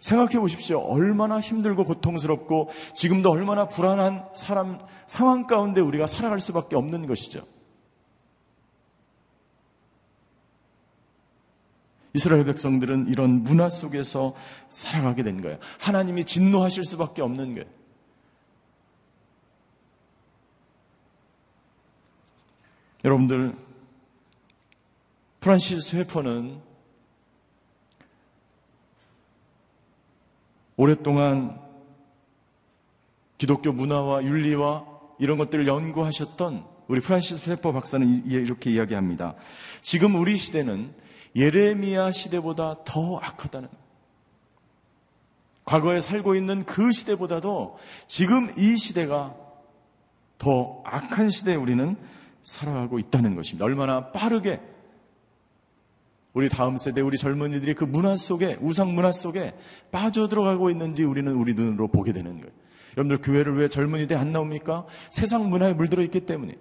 생각해 0.00 0.40
보십시오. 0.40 0.80
얼마나 0.80 1.38
힘들고 1.38 1.84
고통스럽고 1.84 2.70
지금도 2.94 3.30
얼마나 3.30 3.68
불안한 3.68 4.30
사람 4.34 4.78
상황 5.06 5.46
가운데 5.46 5.80
우리가 5.80 6.06
살아갈 6.06 6.40
수밖에 6.40 6.74
없는 6.74 7.06
것이죠. 7.06 7.44
이스라엘 12.14 12.44
백성들은 12.46 13.08
이런 13.08 13.44
문화 13.44 13.68
속에서 13.68 14.34
살아가게 14.70 15.22
된 15.22 15.42
거예요. 15.42 15.58
하나님이 15.78 16.24
진노하실 16.24 16.84
수밖에 16.84 17.20
없는 17.22 17.54
거예요. 17.54 17.77
여러분들, 23.08 23.56
프란시스 25.40 25.96
쉐퍼는 25.96 26.60
오랫동안 30.76 31.58
기독교 33.38 33.72
문화와 33.72 34.24
윤리와 34.24 34.84
이런 35.18 35.38
것들을 35.38 35.66
연구하셨던 35.66 36.66
우리 36.88 37.00
프란시스 37.00 37.48
쉐퍼 37.48 37.72
박사는 37.72 38.26
이렇게 38.26 38.70
이야기합니다. 38.72 39.36
지금 39.80 40.14
우리 40.14 40.36
시대는 40.36 40.94
예레미야 41.34 42.12
시대보다 42.12 42.84
더 42.84 43.16
악하다는 43.16 43.70
과거에 45.64 46.02
살고 46.02 46.34
있는 46.34 46.66
그 46.66 46.92
시대보다도 46.92 47.78
지금 48.06 48.52
이 48.58 48.76
시대가 48.76 49.34
더 50.36 50.82
악한 50.84 51.30
시대에 51.30 51.54
우리는 51.54 51.96
살아가고 52.48 52.98
있다는 52.98 53.34
것입니다. 53.36 53.66
얼마나 53.66 54.10
빠르게 54.10 54.60
우리 56.32 56.48
다음 56.48 56.78
세대, 56.78 57.02
우리 57.02 57.18
젊은이들이 57.18 57.74
그 57.74 57.84
문화 57.84 58.16
속에, 58.16 58.56
우상 58.62 58.94
문화 58.94 59.12
속에 59.12 59.54
빠져들어가고 59.90 60.70
있는지 60.70 61.04
우리는 61.04 61.30
우리 61.34 61.52
눈으로 61.52 61.88
보게 61.88 62.12
되는 62.12 62.40
거예요. 62.40 62.52
여러분들 62.96 63.20
교회를 63.20 63.56
왜 63.56 63.68
젊은이들 63.68 64.16
안 64.16 64.32
나옵니까? 64.32 64.86
세상 65.10 65.50
문화에 65.50 65.74
물들어 65.74 66.02
있기 66.04 66.20
때문에. 66.20 66.54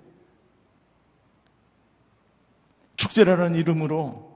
축제라는 2.97 3.55
이름으로 3.55 4.27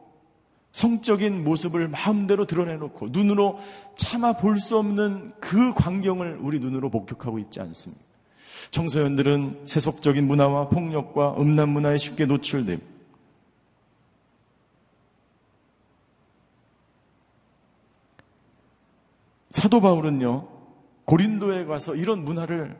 성적인 0.71 1.43
모습을 1.43 1.89
마음대로 1.89 2.45
드러내놓고 2.45 3.09
눈으로 3.09 3.59
차마 3.95 4.33
볼수 4.33 4.77
없는 4.77 5.33
그 5.41 5.73
광경을 5.73 6.37
우리 6.39 6.59
눈으로 6.59 6.89
목격하고 6.89 7.39
있지 7.39 7.59
않습니다. 7.59 8.10
청소년들은 8.69 9.63
세속적인 9.65 10.27
문화와 10.27 10.69
폭력과 10.69 11.35
음란 11.39 11.69
문화에 11.69 11.97
쉽게 11.97 12.25
노출됩니다. 12.25 12.91
사도 19.49 19.81
바울은요, 19.81 20.47
고린도에 21.05 21.65
가서 21.65 21.95
이런 21.95 22.23
문화를 22.23 22.77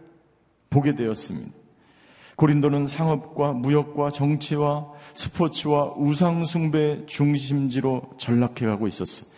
보게 0.69 0.95
되었습니다. 0.95 1.51
고린도는 2.37 2.87
상업과 2.87 3.51
무역과 3.51 4.09
정치와 4.09 4.87
스포츠와 5.13 5.93
우상숭배 5.95 7.05
중심지로 7.05 8.13
전락해 8.17 8.65
가고 8.65 8.87
있었어요. 8.87 9.29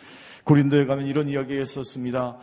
고린도에 0.45 0.85
가면 0.85 1.07
이런 1.07 1.27
이야기가 1.27 1.63
있었습니다. 1.63 2.37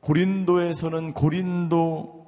고린도에서는 0.00 1.14
고린도 1.14 2.19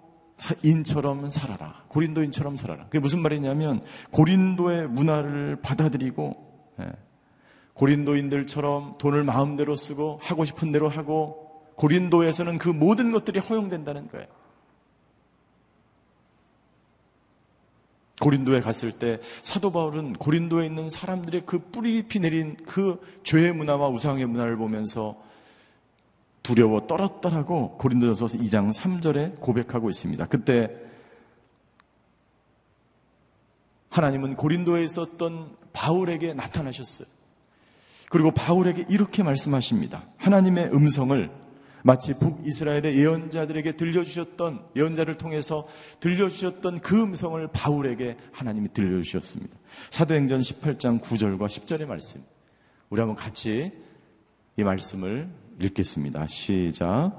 인처럼 0.62 1.30
살아라. 1.30 1.84
고린도인처럼 1.88 2.56
살아라. 2.56 2.84
그게 2.84 2.98
무슨 2.98 3.20
말이냐면 3.20 3.82
고린도의 4.10 4.88
문화를 4.88 5.56
받아들이고 5.62 6.52
예. 6.80 6.92
고린도인들처럼 7.74 8.98
돈을 8.98 9.24
마음대로 9.24 9.74
쓰고 9.76 10.18
하고 10.22 10.44
싶은 10.44 10.72
대로 10.72 10.88
하고 10.88 11.62
고린도에서는 11.76 12.58
그 12.58 12.68
모든 12.68 13.12
것들이 13.12 13.38
허용된다는 13.40 14.08
거예요. 14.08 14.26
고린도에 18.20 18.60
갔을 18.60 18.92
때 18.92 19.20
사도 19.42 19.72
바울은 19.72 20.12
고린도에 20.12 20.66
있는 20.66 20.88
사람들의 20.88 21.42
그 21.44 21.58
뿌리 21.58 21.94
깊이 21.94 22.20
내린 22.20 22.56
그 22.66 23.00
죄의 23.24 23.52
문화와 23.52 23.88
우상의 23.88 24.26
문화를 24.26 24.56
보면서 24.56 25.20
두려워 26.42 26.86
떨었더라고 26.86 27.76
고린도전서 27.78 28.38
2장 28.38 28.72
3절에 28.72 29.40
고백하고 29.40 29.90
있습니다. 29.90 30.26
그때 30.26 30.70
하나님은 33.90 34.36
고린도에 34.36 34.84
있었던 34.84 35.56
바울에게 35.72 36.34
나타나셨어요. 36.34 37.06
그리고 38.10 38.30
바울에게 38.30 38.86
이렇게 38.88 39.22
말씀하십니다. 39.22 40.04
하나님의 40.18 40.70
음성을 40.72 41.30
마치 41.84 42.14
북이스라엘의 42.14 42.96
예언자들에게 42.96 43.76
들려주셨던 43.76 44.66
예언자를 44.76 45.18
통해서 45.18 45.66
들려주셨던 46.00 46.80
그 46.80 47.00
음성을 47.00 47.46
바울에게 47.48 48.16
하나님이 48.32 48.72
들려주셨습니다. 48.72 49.56
사도행전 49.90 50.40
18장 50.42 51.00
9절과 51.00 51.46
10절의 51.46 51.86
말씀. 51.86 52.22
우리 52.90 53.00
한번 53.00 53.16
같이 53.16 53.72
이 54.56 54.62
말씀을 54.62 55.28
읽겠습니다. 55.60 56.26
시작. 56.26 57.12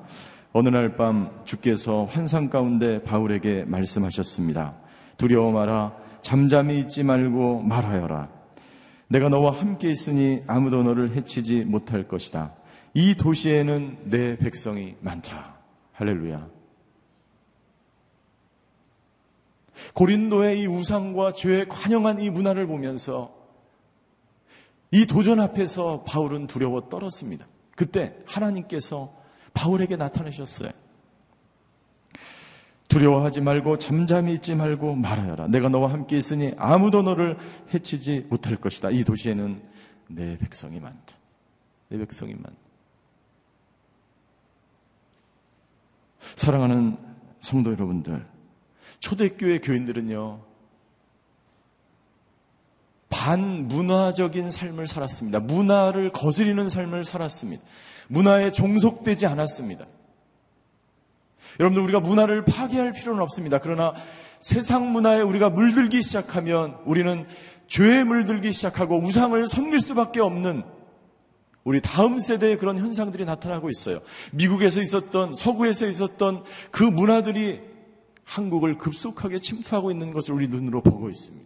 어느 0.52 0.70
날 0.70 0.96
밤 0.96 1.32
주께서 1.46 2.06
환상 2.06 2.50
가운데 2.50 3.02
바울에게 3.04 3.66
말씀하셨습니다. 3.66 4.76
두려워 5.18 5.52
마라. 5.52 5.96
잠잠히 6.22 6.80
있지 6.80 7.04
말고 7.04 7.62
말하여라. 7.62 8.30
내가 9.08 9.30
너와 9.30 9.52
함께 9.52 9.92
있으니 9.92 10.42
아무도 10.48 10.84
너를 10.84 11.16
해치지 11.16 11.66
못할 11.66 12.08
것이다. 12.08 12.54
이 12.94 13.16
도시에는 13.16 13.98
내 14.06 14.38
백성이 14.38 14.96
많다. 15.02 15.56
할렐루야. 15.94 16.48
고린도의 19.96 20.62
이 20.62 20.68
우상과 20.68 21.34
죄에 21.34 21.66
관영한 21.66 22.22
이 22.22 22.30
문화를 22.30 22.68
보면서 22.68 23.34
이 24.92 25.08
도전 25.08 25.40
앞에서 25.40 26.04
바울은 26.08 26.46
두려워 26.48 26.90
떨었습니다. 26.90 27.48
그때 27.76 28.16
하나님께서 28.26 29.14
바울에게 29.54 29.96
나타내셨어요. 29.96 30.72
두려워하지 32.88 33.42
말고 33.42 33.80
잠잠히 33.80 34.34
있지 34.34 34.54
말고 34.54 34.96
말하여라. 34.96 35.48
내가 35.48 35.70
너와 35.70 35.92
함께 35.92 36.18
있으니 36.18 36.54
아무도 36.58 37.02
너를 37.02 37.38
해치지 37.74 38.28
못할 38.30 38.56
것이다. 38.58 38.92
이 38.92 39.04
도시에는 39.04 39.62
내 40.10 40.38
백성이 40.38 40.80
많다. 40.80 41.16
내 41.90 41.98
백성이 41.98 42.36
많다. 42.36 42.54
사랑하는 46.36 46.98
성도 47.42 47.72
여러분들, 47.72 48.26
초대교회 49.00 49.60
교인들은요, 49.60 50.40
반문화적인 53.24 54.52
삶을 54.52 54.88
살았습니다. 54.88 55.40
문화를 55.40 56.10
거스리는 56.10 56.68
삶을 56.68 57.06
살았습니다. 57.06 57.64
문화에 58.10 58.52
종속되지 58.52 59.28
않았습니다. 59.28 59.86
여러분들 61.58 61.84
우리가 61.84 62.02
문화를 62.02 62.44
파괴할 62.44 62.92
필요는 62.92 63.22
없습니다. 63.22 63.60
그러나 63.60 63.94
세상 64.42 64.92
문화에 64.92 65.22
우리가 65.22 65.50
물들기 65.50 66.02
시작하면 66.02 66.78
우리는 66.86 67.26
죄에 67.68 68.04
물들기 68.04 68.52
시작하고 68.52 69.00
우상을 69.00 69.48
섬길 69.48 69.80
수밖에 69.80 70.20
없는 70.20 70.64
우리 71.64 71.80
다음 71.80 72.20
세대의 72.20 72.58
그런 72.58 72.78
현상들이 72.78 73.24
나타나고 73.24 73.70
있어요. 73.70 74.00
미국에서 74.34 74.82
있었던 74.82 75.34
서구에서 75.34 75.88
있었던 75.88 76.44
그 76.72 76.84
문화들이 76.84 77.62
한국을 78.26 78.78
급속하게 78.78 79.40
침투하고 79.40 79.92
있는 79.92 80.12
것을 80.12 80.34
우리 80.34 80.50
눈으로 80.50 80.82
보고 80.82 81.10
있습니다. 81.10 81.43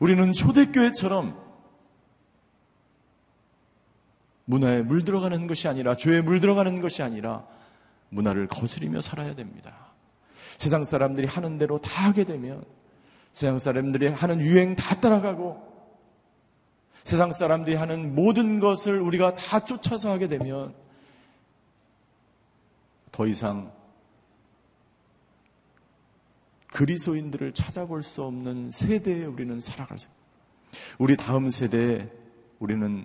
우리는 0.00 0.32
초대교회처럼 0.32 1.42
문화에 4.46 4.82
물들어가는 4.82 5.46
것이 5.46 5.68
아니라 5.68 5.96
죄에 5.96 6.20
물들어가는 6.20 6.80
것이 6.80 7.02
아니라 7.02 7.46
문화를 8.10 8.46
거스리며 8.46 9.00
살아야 9.00 9.34
됩니다. 9.34 9.92
세상 10.58 10.84
사람들이 10.84 11.26
하는 11.26 11.58
대로 11.58 11.78
다 11.78 12.08
하게 12.08 12.24
되면 12.24 12.64
세상 13.32 13.58
사람들이 13.58 14.08
하는 14.08 14.40
유행 14.40 14.76
다 14.76 15.00
따라가고 15.00 15.74
세상 17.02 17.32
사람들이 17.32 17.76
하는 17.76 18.14
모든 18.14 18.60
것을 18.60 19.00
우리가 19.00 19.34
다 19.34 19.60
쫓아서 19.60 20.10
하게 20.10 20.28
되면 20.28 20.74
더 23.12 23.26
이상 23.26 23.72
그리스도인들을 26.74 27.52
찾아볼 27.52 28.02
수 28.02 28.24
없는 28.24 28.72
세대에 28.72 29.26
우리는 29.26 29.60
살아갈 29.60 29.96
수 29.96 30.08
우리 30.98 31.16
다음 31.16 31.48
세대에 31.48 32.10
우리는 32.58 33.04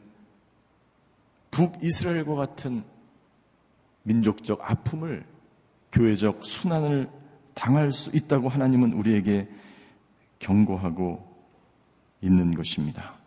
북이스라엘과 1.51 2.33
같은 2.33 2.83
민족적 4.01 4.59
아픔을 4.63 5.23
교회적 5.91 6.43
순환을 6.43 7.11
당할 7.53 7.91
수 7.91 8.09
있다고 8.11 8.49
하나님은 8.49 8.93
우리에게 8.93 9.47
경고하고 10.39 11.23
있는 12.21 12.55
것입니다. 12.55 13.19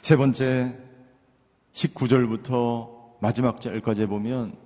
세 0.00 0.16
번째 0.16 0.78
19절부터 1.74 3.20
마지막 3.20 3.60
절까지 3.60 4.06
보면 4.06 4.56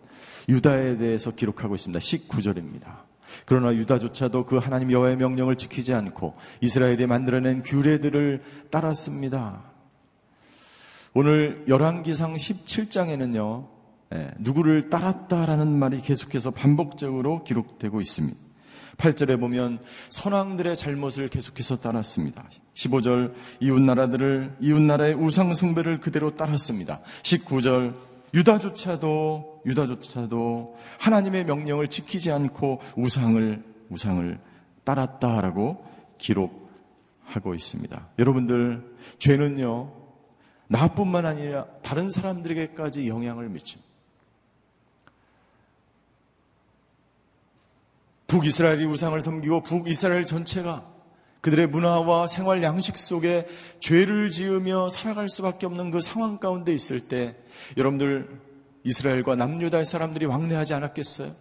유다에 0.49 0.97
대해서 0.97 1.33
기록하고 1.33 1.75
있습니다. 1.75 1.99
19절입니다. 1.99 3.06
그러나 3.45 3.75
유다조차도 3.75 4.47
그 4.47 4.57
하나님 4.57 4.91
여호와의 4.91 5.17
명령을 5.17 5.57
지키지 5.57 5.95
않고 5.95 6.35
이스라엘이 6.61 7.07
만들어낸 7.07 7.63
규례들을 7.63 8.43
따랐습니다. 8.71 9.63
오늘 11.15 11.65
열왕기상 11.69 12.35
17장에는요. 12.35 13.69
예, 14.15 14.31
누구를 14.39 14.89
따랐다라는 14.91 15.67
말이 15.67 16.01
계속해서 16.01 16.51
반복적으로 16.53 17.43
기록되고 17.43 18.01
있습니다. 18.01 18.39
8절에 18.99 19.39
보면 19.39 19.79
선왕들의 20.11 20.77
잘못을 20.77 21.29
계속해서 21.29 21.77
따랐습니다. 21.77 22.45
15절 22.75 23.35
이웃 23.61 23.81
나라들을 23.81 24.57
이웃 24.61 24.81
나라의 24.81 25.15
우상 25.15 25.55
숭배를 25.55 26.01
그대로 26.01 26.37
따랐습니다. 26.37 27.01
19절 27.23 27.95
유다조차도 28.35 29.63
유다조차도 29.67 30.77
하나님의 30.99 31.45
명령을 31.45 31.89
지키지 31.89 32.31
않고 32.33 32.81
우상을 32.97 33.63
우상을 33.91 34.39
따랐다라고 34.85 35.85
기록하고 36.19 37.55
있습니다. 37.55 38.09
여러분들 38.19 38.97
죄는요 39.19 39.93
나뿐만 40.69 41.27
아니라 41.27 41.67
다른 41.83 42.11
사람들에게까지 42.11 43.09
영향을 43.09 43.49
미칩니다. 43.49 43.87
북이스라엘이 48.27 48.85
우상을 48.87 49.21
섬기고 49.23 49.63
북이스라엘 49.63 50.25
전체가 50.27 50.96
그들의 51.41 51.69
문화와 51.69 52.27
생활 52.27 52.63
양식 52.63 52.97
속에 52.97 53.47
죄를 53.81 54.31
지으며 54.31 54.89
살아갈 54.89 55.29
수밖에 55.29 55.67
없는 55.67 55.91
그 55.91 56.01
상황 56.01 56.39
가운데 56.39 56.73
있을 56.75 57.01
때 57.01 57.37
여러분들 57.77 58.29
이스라엘과 58.85 59.37
남유다 59.37 59.85
사람들이 59.85 60.27
왕래하지 60.27 60.75
않았겠어요? 60.75 61.33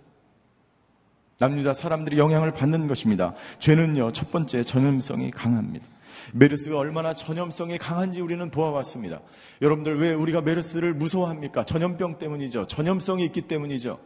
남유다 1.39 1.73
사람들이 1.73 2.17
영향을 2.17 2.53
받는 2.53 2.87
것입니다. 2.87 3.33
죄는요, 3.59 4.11
첫 4.13 4.31
번째 4.31 4.63
전염성이 4.63 5.31
강합니다. 5.31 5.85
메르스가 6.33 6.77
얼마나 6.77 7.13
전염성이 7.13 7.77
강한지 7.77 8.21
우리는 8.21 8.49
보아왔습니다. 8.49 9.21
여러분들 9.61 9.99
왜 9.99 10.13
우리가 10.13 10.41
메르스를 10.41 10.93
무서워합니까? 10.93 11.65
전염병 11.65 12.19
때문이죠. 12.19 12.67
전염성이 12.67 13.25
있기 13.25 13.41
때문이죠. 13.41 13.99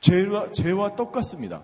죄와, 0.00 0.52
죄와 0.52 0.94
똑같습니다. 0.94 1.62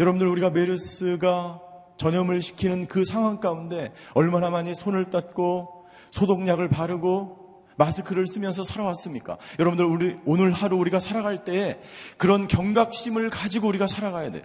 여러분들 0.00 0.26
우리가 0.28 0.50
메르스가 0.50 1.60
전염을 1.96 2.42
시키는 2.42 2.86
그 2.86 3.04
상황 3.04 3.40
가운데 3.40 3.92
얼마나 4.14 4.50
많이 4.50 4.74
손을 4.74 5.10
닦고 5.10 5.86
소독약을 6.10 6.68
바르고 6.68 7.64
마스크를 7.76 8.26
쓰면서 8.26 8.64
살아왔습니까? 8.64 9.38
여러분들 9.58 9.84
우리 9.84 10.16
오늘 10.24 10.52
하루 10.52 10.76
우리가 10.78 11.00
살아갈 11.00 11.44
때에 11.44 11.78
그런 12.16 12.48
경각심을 12.48 13.30
가지고 13.30 13.68
우리가 13.68 13.86
살아가야 13.86 14.30
돼요. 14.30 14.42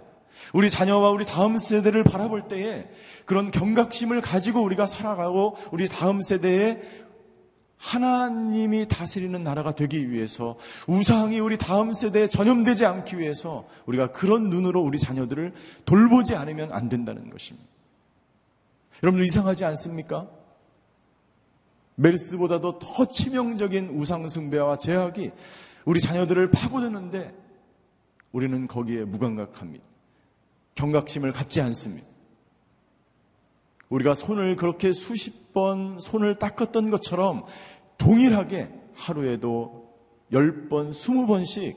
우리 0.52 0.68
자녀와 0.68 1.10
우리 1.10 1.24
다음 1.24 1.56
세대를 1.56 2.04
바라볼 2.04 2.48
때에 2.48 2.88
그런 3.24 3.50
경각심을 3.50 4.20
가지고 4.20 4.62
우리가 4.62 4.86
살아가고 4.86 5.56
우리 5.70 5.88
다음 5.88 6.20
세대에 6.20 6.80
하나님이 7.82 8.86
다스리는 8.86 9.42
나라가 9.42 9.74
되기 9.74 10.08
위해서 10.12 10.56
우상이 10.86 11.40
우리 11.40 11.58
다음 11.58 11.92
세대에 11.92 12.28
전염되지 12.28 12.86
않기 12.86 13.18
위해서 13.18 13.68
우리가 13.86 14.12
그런 14.12 14.50
눈으로 14.50 14.80
우리 14.80 14.98
자녀들을 14.98 15.52
돌보지 15.84 16.36
않으면 16.36 16.72
안 16.72 16.88
된다는 16.88 17.28
것입니다. 17.28 17.68
여러분들 19.02 19.26
이상하지 19.26 19.64
않습니까? 19.64 20.30
메르스보다도 21.96 22.78
더 22.78 23.04
치명적인 23.06 23.90
우상숭배와 23.90 24.78
제약이 24.78 25.32
우리 25.84 26.00
자녀들을 26.00 26.52
파고드는데 26.52 27.34
우리는 28.30 28.68
거기에 28.68 29.04
무감각합니다. 29.04 29.84
경각심을 30.76 31.32
갖지 31.32 31.60
않습니다. 31.60 32.06
우리가 33.88 34.14
손을 34.14 34.56
그렇게 34.56 34.92
수십 34.92 35.42
번 35.52 36.00
손을 36.00 36.38
닦았던 36.38 36.90
것처럼 36.90 37.44
동일하게 38.02 38.68
하루에도 38.94 39.88
열 40.32 40.68
번, 40.68 40.92
스무 40.92 41.26
번씩 41.26 41.76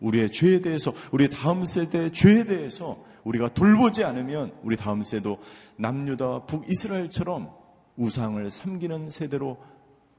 우리의 0.00 0.30
죄에 0.30 0.62
대해서, 0.62 0.94
우리 1.12 1.28
다음 1.28 1.66
세대의 1.66 2.12
죄에 2.12 2.44
대해서 2.44 3.04
우리가 3.24 3.52
돌보지 3.52 4.02
않으면 4.04 4.52
우리 4.62 4.76
다음 4.76 5.02
세도 5.02 5.38
남유다 5.76 6.46
북이스라엘처럼 6.46 7.50
우상을 7.96 8.50
섬기는 8.50 9.10
세대로 9.10 9.58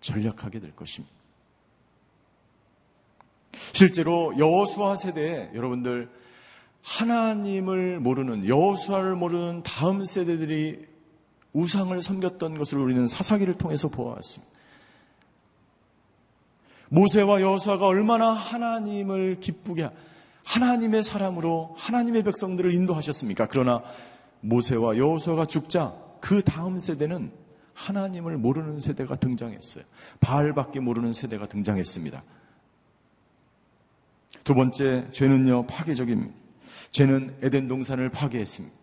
전략하게 0.01 0.59
될 0.59 0.75
것입니다. 0.75 1.15
실제로 3.73 4.37
여호수아 4.37 4.97
세대에 4.97 5.51
여러분들 5.55 6.11
하나님을 6.83 7.99
모르는 7.99 8.47
여호수아를 8.47 9.15
모르는 9.15 9.63
다음 9.63 10.05
세대들이 10.05 10.85
우상을 11.53 11.99
섬겼던 12.03 12.57
것을 12.59 12.77
우리는 12.77 13.07
사사기를 13.07 13.57
통해서 13.57 13.87
보아왔습니다. 13.87 14.58
모세와 16.89 17.41
여호수아가 17.41 17.85
얼마나 17.85 18.31
하나님을 18.31 19.39
기쁘게 19.39 19.89
하나님의 20.43 21.03
사람으로 21.03 21.75
하나님의 21.77 22.23
백성들을 22.23 22.73
인도하셨습니까? 22.73 23.47
그러나 23.47 23.83
모세와 24.41 24.97
여호수아가 24.97 25.45
죽자 25.45 25.93
그 26.19 26.41
다음 26.41 26.79
세대는 26.79 27.31
하나님을 27.73 28.37
모르는 28.37 28.79
세대가 28.79 29.15
등장했어요. 29.15 29.83
바알밖에 30.19 30.79
모르는 30.79 31.13
세대가 31.13 31.47
등장했습니다. 31.47 32.23
두 34.43 34.53
번째 34.53 35.07
죄는요 35.11 35.67
파괴적입니다. 35.67 36.33
죄는 36.91 37.37
에덴 37.41 37.67
동산을 37.67 38.09
파괴했습니다. 38.09 38.75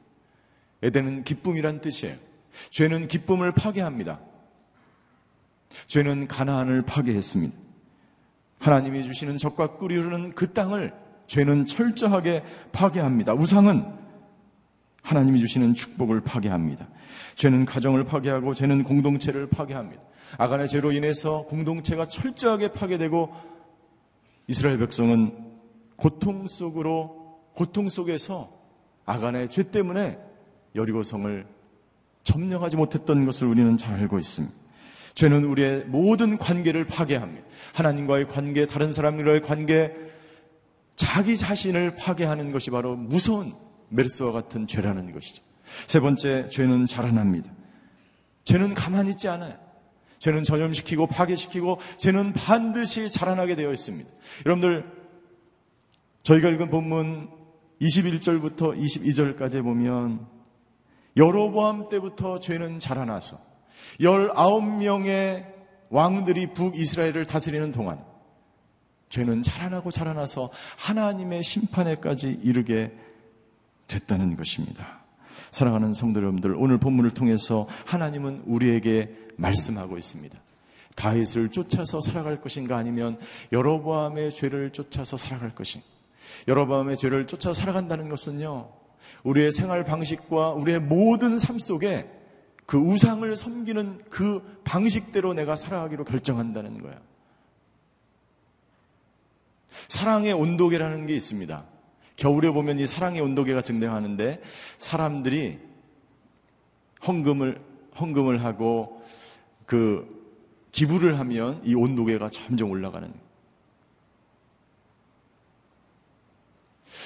에덴은 0.82 1.24
기쁨이란 1.24 1.80
뜻이에요. 1.80 2.16
죄는 2.70 3.08
기쁨을 3.08 3.52
파괴합니다. 3.52 4.20
죄는 5.88 6.28
가나안을 6.28 6.82
파괴했습니다. 6.82 7.65
하나님이 8.66 9.04
주시는 9.04 9.38
적과 9.38 9.76
꿀이 9.76 9.96
흐르는 9.96 10.30
그 10.30 10.52
땅을 10.52 10.92
죄는 11.26 11.66
철저하게 11.66 12.42
파괴합니다. 12.72 13.32
우상은 13.32 13.84
하나님이 15.02 15.38
주시는 15.38 15.74
축복을 15.74 16.22
파괴합니다. 16.22 16.88
죄는 17.36 17.64
가정을 17.64 18.04
파괴하고 18.04 18.54
죄는 18.54 18.82
공동체를 18.82 19.48
파괴합니다. 19.48 20.02
아간의 20.36 20.68
죄로 20.68 20.90
인해서 20.90 21.44
공동체가 21.44 22.08
철저하게 22.08 22.72
파괴되고 22.72 23.32
이스라엘 24.48 24.78
백성은 24.78 25.32
고통 25.94 26.48
속으로 26.48 27.38
고통 27.54 27.88
속에서 27.88 28.52
아간의 29.04 29.48
죄 29.48 29.62
때문에 29.70 30.18
여리고성을 30.74 31.46
점령하지 32.24 32.76
못했던 32.76 33.24
것을 33.26 33.46
우리는 33.46 33.76
잘 33.76 33.94
알고 33.94 34.18
있습니다. 34.18 34.65
죄는 35.16 35.44
우리의 35.44 35.84
모든 35.86 36.36
관계를 36.36 36.84
파괴합니다. 36.86 37.44
하나님과의 37.74 38.28
관계, 38.28 38.66
다른 38.66 38.92
사람들과의 38.92 39.40
관계, 39.42 39.92
자기 40.94 41.36
자신을 41.36 41.96
파괴하는 41.96 42.52
것이 42.52 42.70
바로 42.70 42.96
무서운 42.96 43.54
메르스와 43.88 44.32
같은 44.32 44.66
죄라는 44.66 45.12
것이죠. 45.12 45.42
세 45.86 46.00
번째, 46.00 46.48
죄는 46.50 46.86
자라납니다. 46.86 47.50
죄는 48.44 48.74
가만히 48.74 49.10
있지 49.12 49.26
않아요. 49.28 49.56
죄는 50.18 50.44
전염시키고 50.44 51.06
파괴시키고 51.06 51.80
죄는 51.96 52.34
반드시 52.34 53.10
자라나게 53.10 53.56
되어 53.56 53.72
있습니다. 53.72 54.10
여러분들, 54.44 54.84
저희가 56.24 56.50
읽은 56.50 56.68
본문 56.68 57.30
21절부터 57.80 58.78
22절까지 58.78 59.62
보면 59.62 60.26
여로보암 61.16 61.88
때부터 61.88 62.38
죄는 62.38 62.80
자라나서 62.80 63.55
19명의 64.00 65.46
왕들이 65.88 66.52
북이스라엘을 66.52 67.26
다스리는 67.26 67.72
동안 67.72 68.04
죄는 69.08 69.42
자라나고 69.42 69.90
자라나서 69.90 70.50
하나님의 70.78 71.42
심판에까지 71.42 72.40
이르게 72.42 72.92
됐다는 73.86 74.36
것입니다. 74.36 75.04
사랑하는 75.50 75.92
성도 75.94 76.20
여러분들, 76.20 76.54
오늘 76.56 76.78
본문을 76.78 77.12
통해서 77.12 77.68
하나님은 77.86 78.42
우리에게 78.46 79.14
말씀하고 79.36 79.96
있습니다. 79.96 80.38
다윗을 80.96 81.50
쫓아서 81.50 82.00
살아갈 82.00 82.40
것인가 82.40 82.76
아니면 82.76 83.18
여로보암의 83.52 84.32
죄를 84.32 84.70
쫓아서 84.70 85.16
살아갈 85.16 85.54
것인가? 85.54 85.86
여로보암의 86.48 86.96
죄를 86.96 87.26
쫓아 87.26 87.52
살아간다는 87.54 88.08
것은요. 88.08 88.70
우리의 89.22 89.52
생활 89.52 89.84
방식과 89.84 90.50
우리의 90.50 90.80
모든 90.80 91.38
삶 91.38 91.58
속에 91.58 92.10
그 92.66 92.78
우상을 92.78 93.34
섬기는 93.36 94.04
그 94.10 94.60
방식대로 94.64 95.34
내가 95.34 95.56
살아가기로 95.56 96.04
결정한다는 96.04 96.82
거야. 96.82 97.00
사랑의 99.88 100.32
온도계라는 100.32 101.06
게 101.06 101.14
있습니다. 101.14 101.64
겨울에 102.16 102.50
보면 102.50 102.78
이 102.78 102.86
사랑의 102.86 103.20
온도계가 103.20 103.62
증대하는데 103.62 104.42
사람들이 104.78 105.60
헌금을 107.06 107.62
헌금을 108.00 108.44
하고 108.44 109.02
그 109.64 110.16
기부를 110.72 111.18
하면 111.20 111.60
이 111.64 111.74
온도계가 111.74 112.30
점점 112.30 112.70
올라가는 112.70 113.12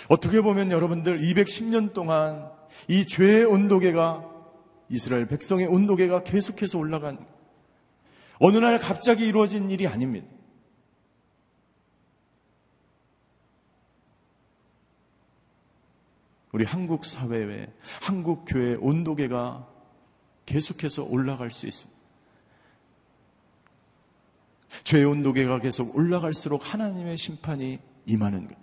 어떻게 0.09 0.41
보면 0.41 0.71
여러분들 0.71 1.21
210년 1.21 1.93
동안 1.93 2.51
이 2.89 3.07
죄의 3.07 3.45
온도계가 3.45 4.40
이스라엘 4.91 5.27
백성의 5.27 5.67
온도계가 5.67 6.25
계속해서 6.25 6.79
올라간 6.79 7.27
어느 8.41 8.59
날 8.59 8.79
갑자기 8.79 9.27
이루어진 9.27 9.71
일이 9.71 9.87
아닙니다. 9.87 10.27
우리 16.53 16.65
한국 16.65 17.05
사회에 17.05 17.73
한국 18.03 18.45
교회 18.47 18.75
온도계가 18.75 19.69
계속해서 20.47 21.05
올라갈 21.05 21.53
수 21.53 21.69
있습니다. 21.69 22.01
죄의 24.83 25.05
온도계가 25.05 25.61
계속 25.61 25.95
올라갈수록 25.95 26.75
하나님의 26.75 27.17
심판이 27.17 27.79
임하는 28.07 28.49
것. 28.49 28.57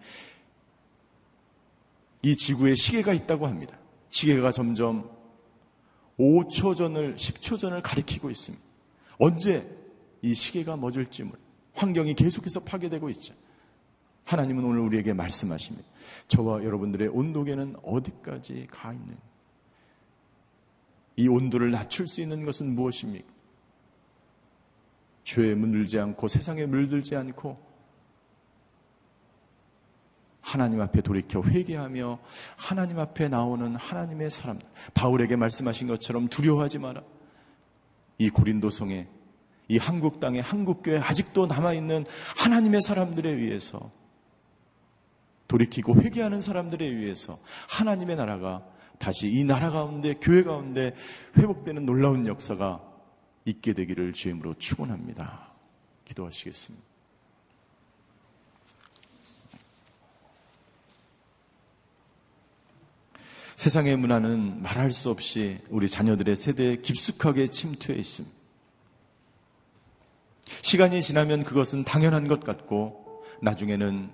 이 2.23 2.35
지구에 2.35 2.75
시계가 2.75 3.13
있다고 3.13 3.47
합니다. 3.47 3.77
시계가 4.09 4.51
점점 4.51 5.16
5초 6.19 6.75
전을, 6.75 7.15
10초 7.15 7.59
전을 7.59 7.81
가리키고 7.81 8.29
있습니다. 8.29 8.63
언제 9.19 9.69
이 10.21 10.33
시계가 10.33 10.75
멎을지 10.75 11.23
몰 11.23 11.37
환경이 11.73 12.15
계속해서 12.15 12.61
파괴되고 12.61 13.09
있죠. 13.11 13.35
하나님은 14.25 14.63
오늘 14.63 14.79
우리에게 14.81 15.13
말씀하십니다. 15.13 15.87
저와 16.27 16.63
여러분들의 16.63 17.07
온도계는 17.09 17.77
어디까지 17.83 18.67
가 18.69 18.91
있는? 18.91 19.15
이 21.15 21.27
온도를 21.27 21.71
낮출 21.71 22.07
수 22.07 22.21
있는 22.21 22.45
것은 22.45 22.75
무엇입니까? 22.75 23.27
죄에 25.23 25.55
물들지 25.55 25.99
않고 25.99 26.27
세상에 26.27 26.65
물들지 26.65 27.15
않고 27.15 27.66
하나님 30.47 30.79
앞에 30.79 31.01
돌이켜 31.01 31.43
회개하며 31.43 32.19
하나님 32.55 32.99
앞에 32.99 33.27
나오는 33.27 33.75
하나님의 33.75 34.29
사람 34.29 34.57
바울에게 34.93 35.35
말씀하신 35.35 35.87
것처럼 35.87 36.29
두려워하지 36.29 36.79
마라. 36.79 37.03
이 38.17 38.29
고린도성에 38.29 39.09
이 39.67 39.77
한국 39.77 40.21
땅에 40.21 40.39
한국 40.39 40.83
교회 40.83 40.99
아직도 40.99 41.47
남아 41.47 41.73
있는 41.73 42.05
하나님의 42.37 42.81
사람들에 42.81 43.29
의해서 43.29 43.91
돌이키고 45.49 46.01
회개하는 46.01 46.39
사람들에 46.39 46.85
의해서 46.85 47.39
하나님의 47.69 48.15
나라가 48.15 48.65
다시 48.99 49.27
이 49.27 49.43
나라 49.43 49.69
가운데 49.69 50.13
교회 50.13 50.43
가운데 50.43 50.95
회복되는 51.37 51.85
놀라운 51.85 52.25
역사가 52.25 52.81
있게 53.43 53.73
되기를 53.73 54.13
주임으로 54.13 54.53
축원합니다. 54.53 55.51
기도하시겠습니다. 56.05 56.86
세상의 63.67 63.97
문화는 63.97 64.61
말할 64.61 64.91
수 64.91 65.09
없이 65.09 65.57
우리 65.69 65.89
자녀들의 65.89 66.37
세대에 66.37 66.77
깊숙하게 66.77 67.47
침투해 67.47 67.97
있습니다. 67.97 68.33
시간이 70.61 71.01
지나면 71.01 71.43
그것은 71.43 71.83
당연한 71.83 72.29
것 72.29 72.45
같고 72.45 73.23
나중에는 73.41 74.09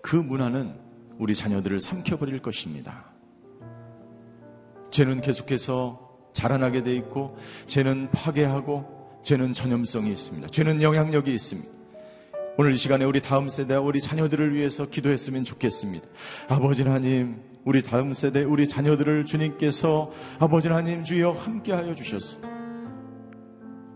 그 0.00 0.14
문화는 0.14 0.78
우리 1.18 1.34
자녀들을 1.34 1.80
삼켜버릴 1.80 2.40
것입니다. 2.40 3.06
죄는 4.92 5.22
계속해서 5.22 6.28
자라나게 6.32 6.84
돼 6.84 6.94
있고 6.94 7.36
죄는 7.66 8.12
파괴하고 8.12 9.20
죄는 9.24 9.54
전염성이 9.54 10.12
있습니다. 10.12 10.46
죄는 10.46 10.82
영향력이 10.82 11.34
있습니다. 11.34 11.68
오늘 12.58 12.74
이 12.74 12.76
시간에 12.76 13.04
우리 13.04 13.20
다음 13.20 13.48
세대와 13.48 13.80
우리 13.80 14.00
자녀들을 14.00 14.54
위해서 14.54 14.88
기도했으면 14.88 15.42
좋겠습니다. 15.42 16.06
아버지 16.46 16.84
하나님, 16.84 17.51
우리 17.64 17.82
다음 17.82 18.12
세대, 18.12 18.42
우리 18.42 18.66
자녀들을 18.66 19.24
주님께서 19.24 20.10
아버지 20.40 20.68
하나님 20.68 21.04
주여 21.04 21.30
함께하여 21.30 21.94
주셨어. 21.94 22.40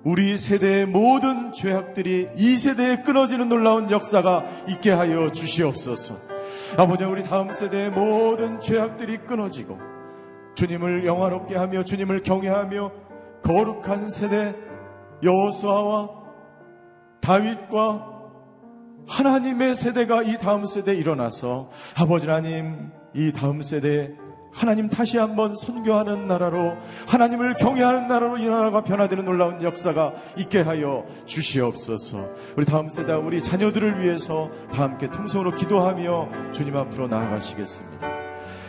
우리 0.05 0.39
세대의 0.39 0.87
모든 0.87 1.51
죄악들이 1.53 2.29
이 2.37 2.55
세대에 2.55 3.03
끊어지는 3.03 3.49
놀라운 3.49 3.91
역사가 3.91 4.45
있게 4.69 4.93
하여 4.93 5.33
주시옵소서. 5.33 6.15
아버지 6.77 7.03
우리 7.03 7.25
다음 7.25 7.51
세대의 7.51 7.91
모든 7.91 8.61
죄악들이 8.61 9.19
끊어지고 9.19 9.79
주님을 10.55 11.05
영화롭게 11.05 11.57
하며 11.57 11.83
주님을 11.83 12.23
경외하며 12.23 12.93
거룩한 13.43 14.09
세대 14.09 14.55
여호수아와 15.25 16.09
다윗과 17.21 18.16
하나님의 19.09 19.75
세대가 19.75 20.23
이 20.23 20.39
다음 20.39 20.67
세대에 20.67 20.95
일어나서 20.95 21.71
아버지 21.97 22.29
하나님 22.29 22.91
이 23.15 23.33
다음 23.33 23.63
세대에 23.63 24.11
하나님 24.53 24.89
다시 24.89 25.19
한번 25.19 25.55
선교하는 25.55 26.27
나라로 26.27 26.77
하나님을 27.07 27.57
경외하는 27.57 28.09
나라로 28.09 28.39
이 28.39 28.47
나라가 28.47 28.83
변화되는 28.83 29.25
놀라운 29.25 29.63
역사가 29.63 30.15
있게 30.39 30.61
하여 30.61 31.05
주시옵소서. 31.27 32.31
우리 32.57 32.65
다음 32.65 32.89
세대 32.89 33.13
우리 33.13 33.43
자녀들을 33.43 34.03
위해서 34.03 34.51
다 34.73 34.85
함께 34.85 35.11
통성으로 35.11 35.57
기도하며 35.57 36.53
주님 36.53 36.75
앞으로 36.75 37.07
나아가시겠습니다. 37.07 38.16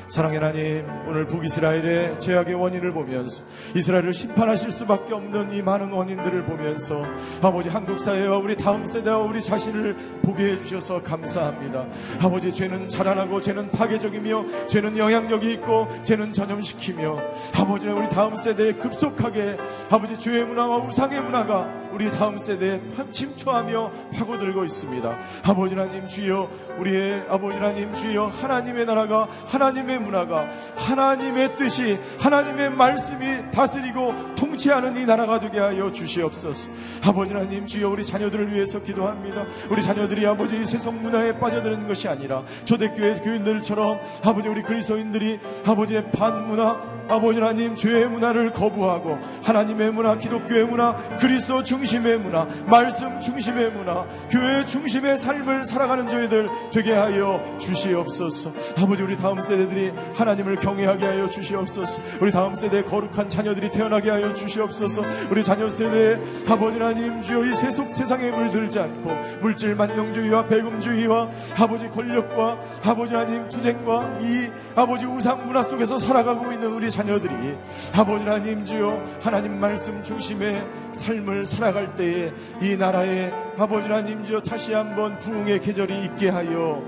사랑의 0.09 0.39
하나님, 0.39 0.85
오늘 1.05 1.27
북이스라엘의 1.27 2.19
죄악의 2.19 2.55
원인을 2.55 2.93
보면서 2.93 3.43
이스라엘을 3.75 4.13
심판하실 4.13 4.71
수밖에 4.71 5.13
없는 5.13 5.51
이 5.53 5.61
많은 5.61 5.91
원인들을 5.91 6.45
보면서 6.45 7.03
아버지 7.41 7.67
한국 7.67 7.99
사회와 7.99 8.37
우리 8.37 8.55
다음 8.55 8.85
세대와 8.85 9.17
우리 9.19 9.41
자신을 9.41 10.21
보게 10.21 10.53
해주셔서 10.53 11.03
감사합니다. 11.03 11.87
아버지 12.21 12.53
죄는 12.53 12.87
자라나고 12.87 13.41
죄는 13.41 13.71
파괴적이며 13.71 14.67
죄는 14.67 14.97
영향력이 14.97 15.51
있고 15.53 15.87
죄는 16.03 16.31
전염시키며 16.31 17.19
아버지 17.59 17.89
우리 17.89 18.07
다음 18.07 18.37
세대에 18.37 18.73
급속하게 18.73 19.57
아버지 19.89 20.17
죄의 20.17 20.45
문화와 20.45 20.77
우상의 20.85 21.21
문화가 21.21 21.86
우리 21.97 22.11
다음 22.11 22.37
세대에 22.37 22.79
침투하며 23.09 23.91
파고들고 24.13 24.63
있습니다. 24.65 25.17
아버지 25.41 25.73
하나님 25.73 26.07
주여 26.07 26.47
우리의 26.77 27.25
아버지 27.27 27.57
하나님 27.57 27.91
주여 27.95 28.27
하나님의 28.27 28.85
나라가 28.85 29.27
하나님의 29.47 30.01
문화가 30.01 30.47
하나님의 30.75 31.55
뜻이 31.55 31.97
하나님의 32.19 32.69
말씀이 32.69 33.49
다스리고 33.51 34.35
통치하는 34.35 34.95
이 34.95 35.07
나라가 35.07 35.39
되게 35.39 35.57
하여 35.57 35.91
주시옵소서. 35.91 36.69
아버지 37.03 37.33
하나님 37.33 37.65
주여 37.65 37.89
우리 37.89 38.05
자녀들을 38.05 38.53
위해서 38.53 38.79
기도합니다. 38.79 39.45
우리 39.71 39.81
자녀들이 39.81 40.23
아버지 40.27 40.55
이 40.55 40.67
세상 40.67 41.01
문화에 41.01 41.39
빠져드는 41.39 41.87
것이 41.87 42.07
아니라 42.07 42.43
초대교회 42.65 43.21
교인들처럼 43.21 43.99
아버지 44.23 44.47
우리 44.49 44.61
그리스도인들이 44.61 45.39
아버지의 45.65 46.11
반문화 46.11 46.96
아버지 47.09 47.39
하나님 47.39 47.75
죄의 47.75 48.09
문화를 48.09 48.51
거부하고 48.51 49.17
하나님의 49.43 49.91
문화 49.91 50.17
기독교의 50.17 50.65
문화 50.65 50.95
그리스도 51.17 51.63
중심의 51.63 52.19
문화 52.19 52.45
말씀 52.65 53.19
중심의 53.19 53.71
문화 53.71 54.05
교회 54.29 54.65
중심의 54.65 55.17
삶을 55.17 55.65
살아가는 55.65 56.07
저희들 56.07 56.49
되게 56.71 56.93
하여 56.93 57.41
주시옵소서. 57.59 58.51
아버지 58.77 59.03
우리 59.03 59.17
다음 59.17 59.39
세대들이 59.39 59.91
하나님을 60.15 60.57
경외하게 60.57 61.05
하여 61.05 61.29
주시옵소서. 61.29 62.01
우리 62.21 62.31
다음 62.31 62.55
세대 62.55 62.83
거룩한 62.83 63.29
자녀들이 63.29 63.71
태어나게 63.71 64.09
하여 64.09 64.33
주시옵소서. 64.33 65.03
우리 65.29 65.43
자녀 65.43 65.69
세대에 65.69 66.19
아버지 66.49 66.77
하나님 66.77 67.21
주여 67.21 67.45
이 67.45 67.55
세속 67.55 67.91
세상에 67.91 68.31
물들지 68.31 68.79
않고 68.79 69.09
물질 69.41 69.75
만능주의와 69.75 70.45
배금주의와 70.45 71.29
아버지 71.57 71.87
권력과 71.89 72.57
아버지 72.83 73.13
하나님 73.13 73.49
투쟁과 73.49 74.19
이 74.21 74.49
아버지 74.75 75.05
우상 75.05 75.45
문화 75.45 75.63
속에서 75.63 75.99
살아가고 75.99 76.51
있는 76.51 76.71
우리 76.73 76.89
자녀들이 76.97 77.55
아버지 77.93 78.25
하나님 78.25 78.65
주여 78.65 79.19
하나님 79.21 79.59
말씀 79.59 80.01
중심의 80.01 80.67
삶을 80.93 81.45
살아갈 81.45 81.95
때에 81.95 82.31
이 82.59 82.75
나라에 82.75 83.31
아버지 83.55 83.87
하나님 83.87 84.25
주여 84.25 84.41
다시 84.41 84.73
한번 84.73 85.19
부흥의 85.19 85.61
계절이 85.61 86.05
있게 86.05 86.29
하여 86.29 86.83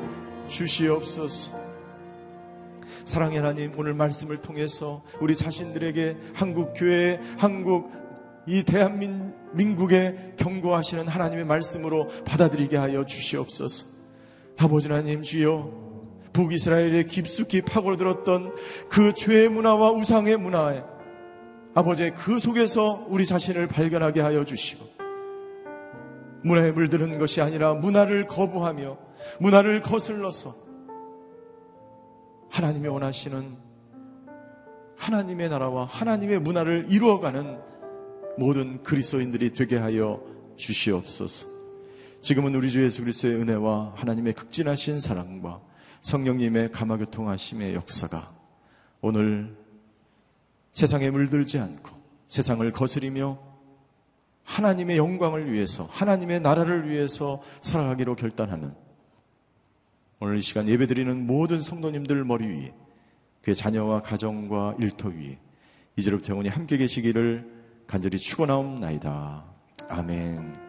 주시옵소서. 0.47 1.51
사랑의 3.05 3.37
하나님 3.37 3.71
오늘 3.77 3.93
말씀을 3.93 4.37
통해서 4.37 5.03
우리 5.21 5.35
자신들에게 5.35 6.17
한국 6.33 6.73
교회 6.75 7.19
한국 7.37 7.91
이 8.47 8.63
대한민국에 8.63 10.33
경고하시는 10.37 11.07
하나님의 11.07 11.45
말씀으로 11.45 12.07
받아들이게 12.25 12.77
하여 12.77 13.05
주시옵소서. 13.05 13.85
아버지 14.57 14.87
하나님 14.87 15.21
주여 15.21 15.88
북이스라엘에 16.33 17.03
깊숙이 17.03 17.61
파고들었던 17.61 18.53
그 18.89 19.13
죄의 19.13 19.49
문화와 19.49 19.91
우상의 19.91 20.37
문화에 20.37 20.83
아버지 21.73 22.11
그 22.11 22.39
속에서 22.39 23.05
우리 23.09 23.25
자신을 23.25 23.67
발견하게 23.67 24.21
하여 24.21 24.43
주시고 24.43 24.85
문화에 26.43 26.71
물드는 26.71 27.19
것이 27.19 27.41
아니라 27.41 27.73
문화를 27.73 28.27
거부하며 28.27 28.97
문화를 29.39 29.81
거슬러서 29.81 30.55
하나님이 32.49 32.87
원하시는 32.87 33.57
하나님의 34.97 35.49
나라와 35.49 35.85
하나님의 35.85 36.39
문화를 36.39 36.87
이루어가는 36.89 37.59
모든 38.37 38.81
그리스도인들이 38.83 39.53
되게 39.53 39.77
하여 39.77 40.21
주시옵소서. 40.57 41.47
지금은 42.21 42.53
우리 42.55 42.69
주 42.69 42.83
예수 42.83 43.01
그리스도의 43.01 43.35
은혜와 43.35 43.93
하나님의 43.95 44.33
극진하신 44.33 44.99
사랑과 44.99 45.61
성령님의 46.01 46.71
감화교통하심의 46.71 47.73
역사가 47.75 48.31
오늘 49.01 49.55
세상에 50.71 51.09
물들지 51.11 51.59
않고 51.59 51.91
세상을 52.27 52.71
거스리며 52.71 53.39
하나님의 54.43 54.97
영광을 54.97 55.51
위해서 55.51 55.87
하나님의 55.91 56.41
나라를 56.41 56.89
위해서 56.89 57.41
살아가기로 57.61 58.15
결단하는 58.15 58.73
오늘 60.19 60.37
이 60.37 60.41
시간 60.41 60.67
예배드리는 60.67 61.25
모든 61.25 61.61
성도님들 61.61 62.23
머리 62.25 62.47
위에 62.47 62.73
그의 63.41 63.55
자녀와 63.55 64.01
가정과 64.01 64.75
일터 64.79 65.09
위에 65.09 65.39
이제부터 65.95 66.31
영원히 66.31 66.49
함께 66.49 66.77
계시기를 66.77 67.59
간절히 67.87 68.17
축원하옵나이다. 68.17 69.45
아멘. 69.87 70.68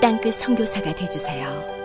땅끝 0.00 0.34
성교사가 0.34 0.94
되주세요 0.94 1.75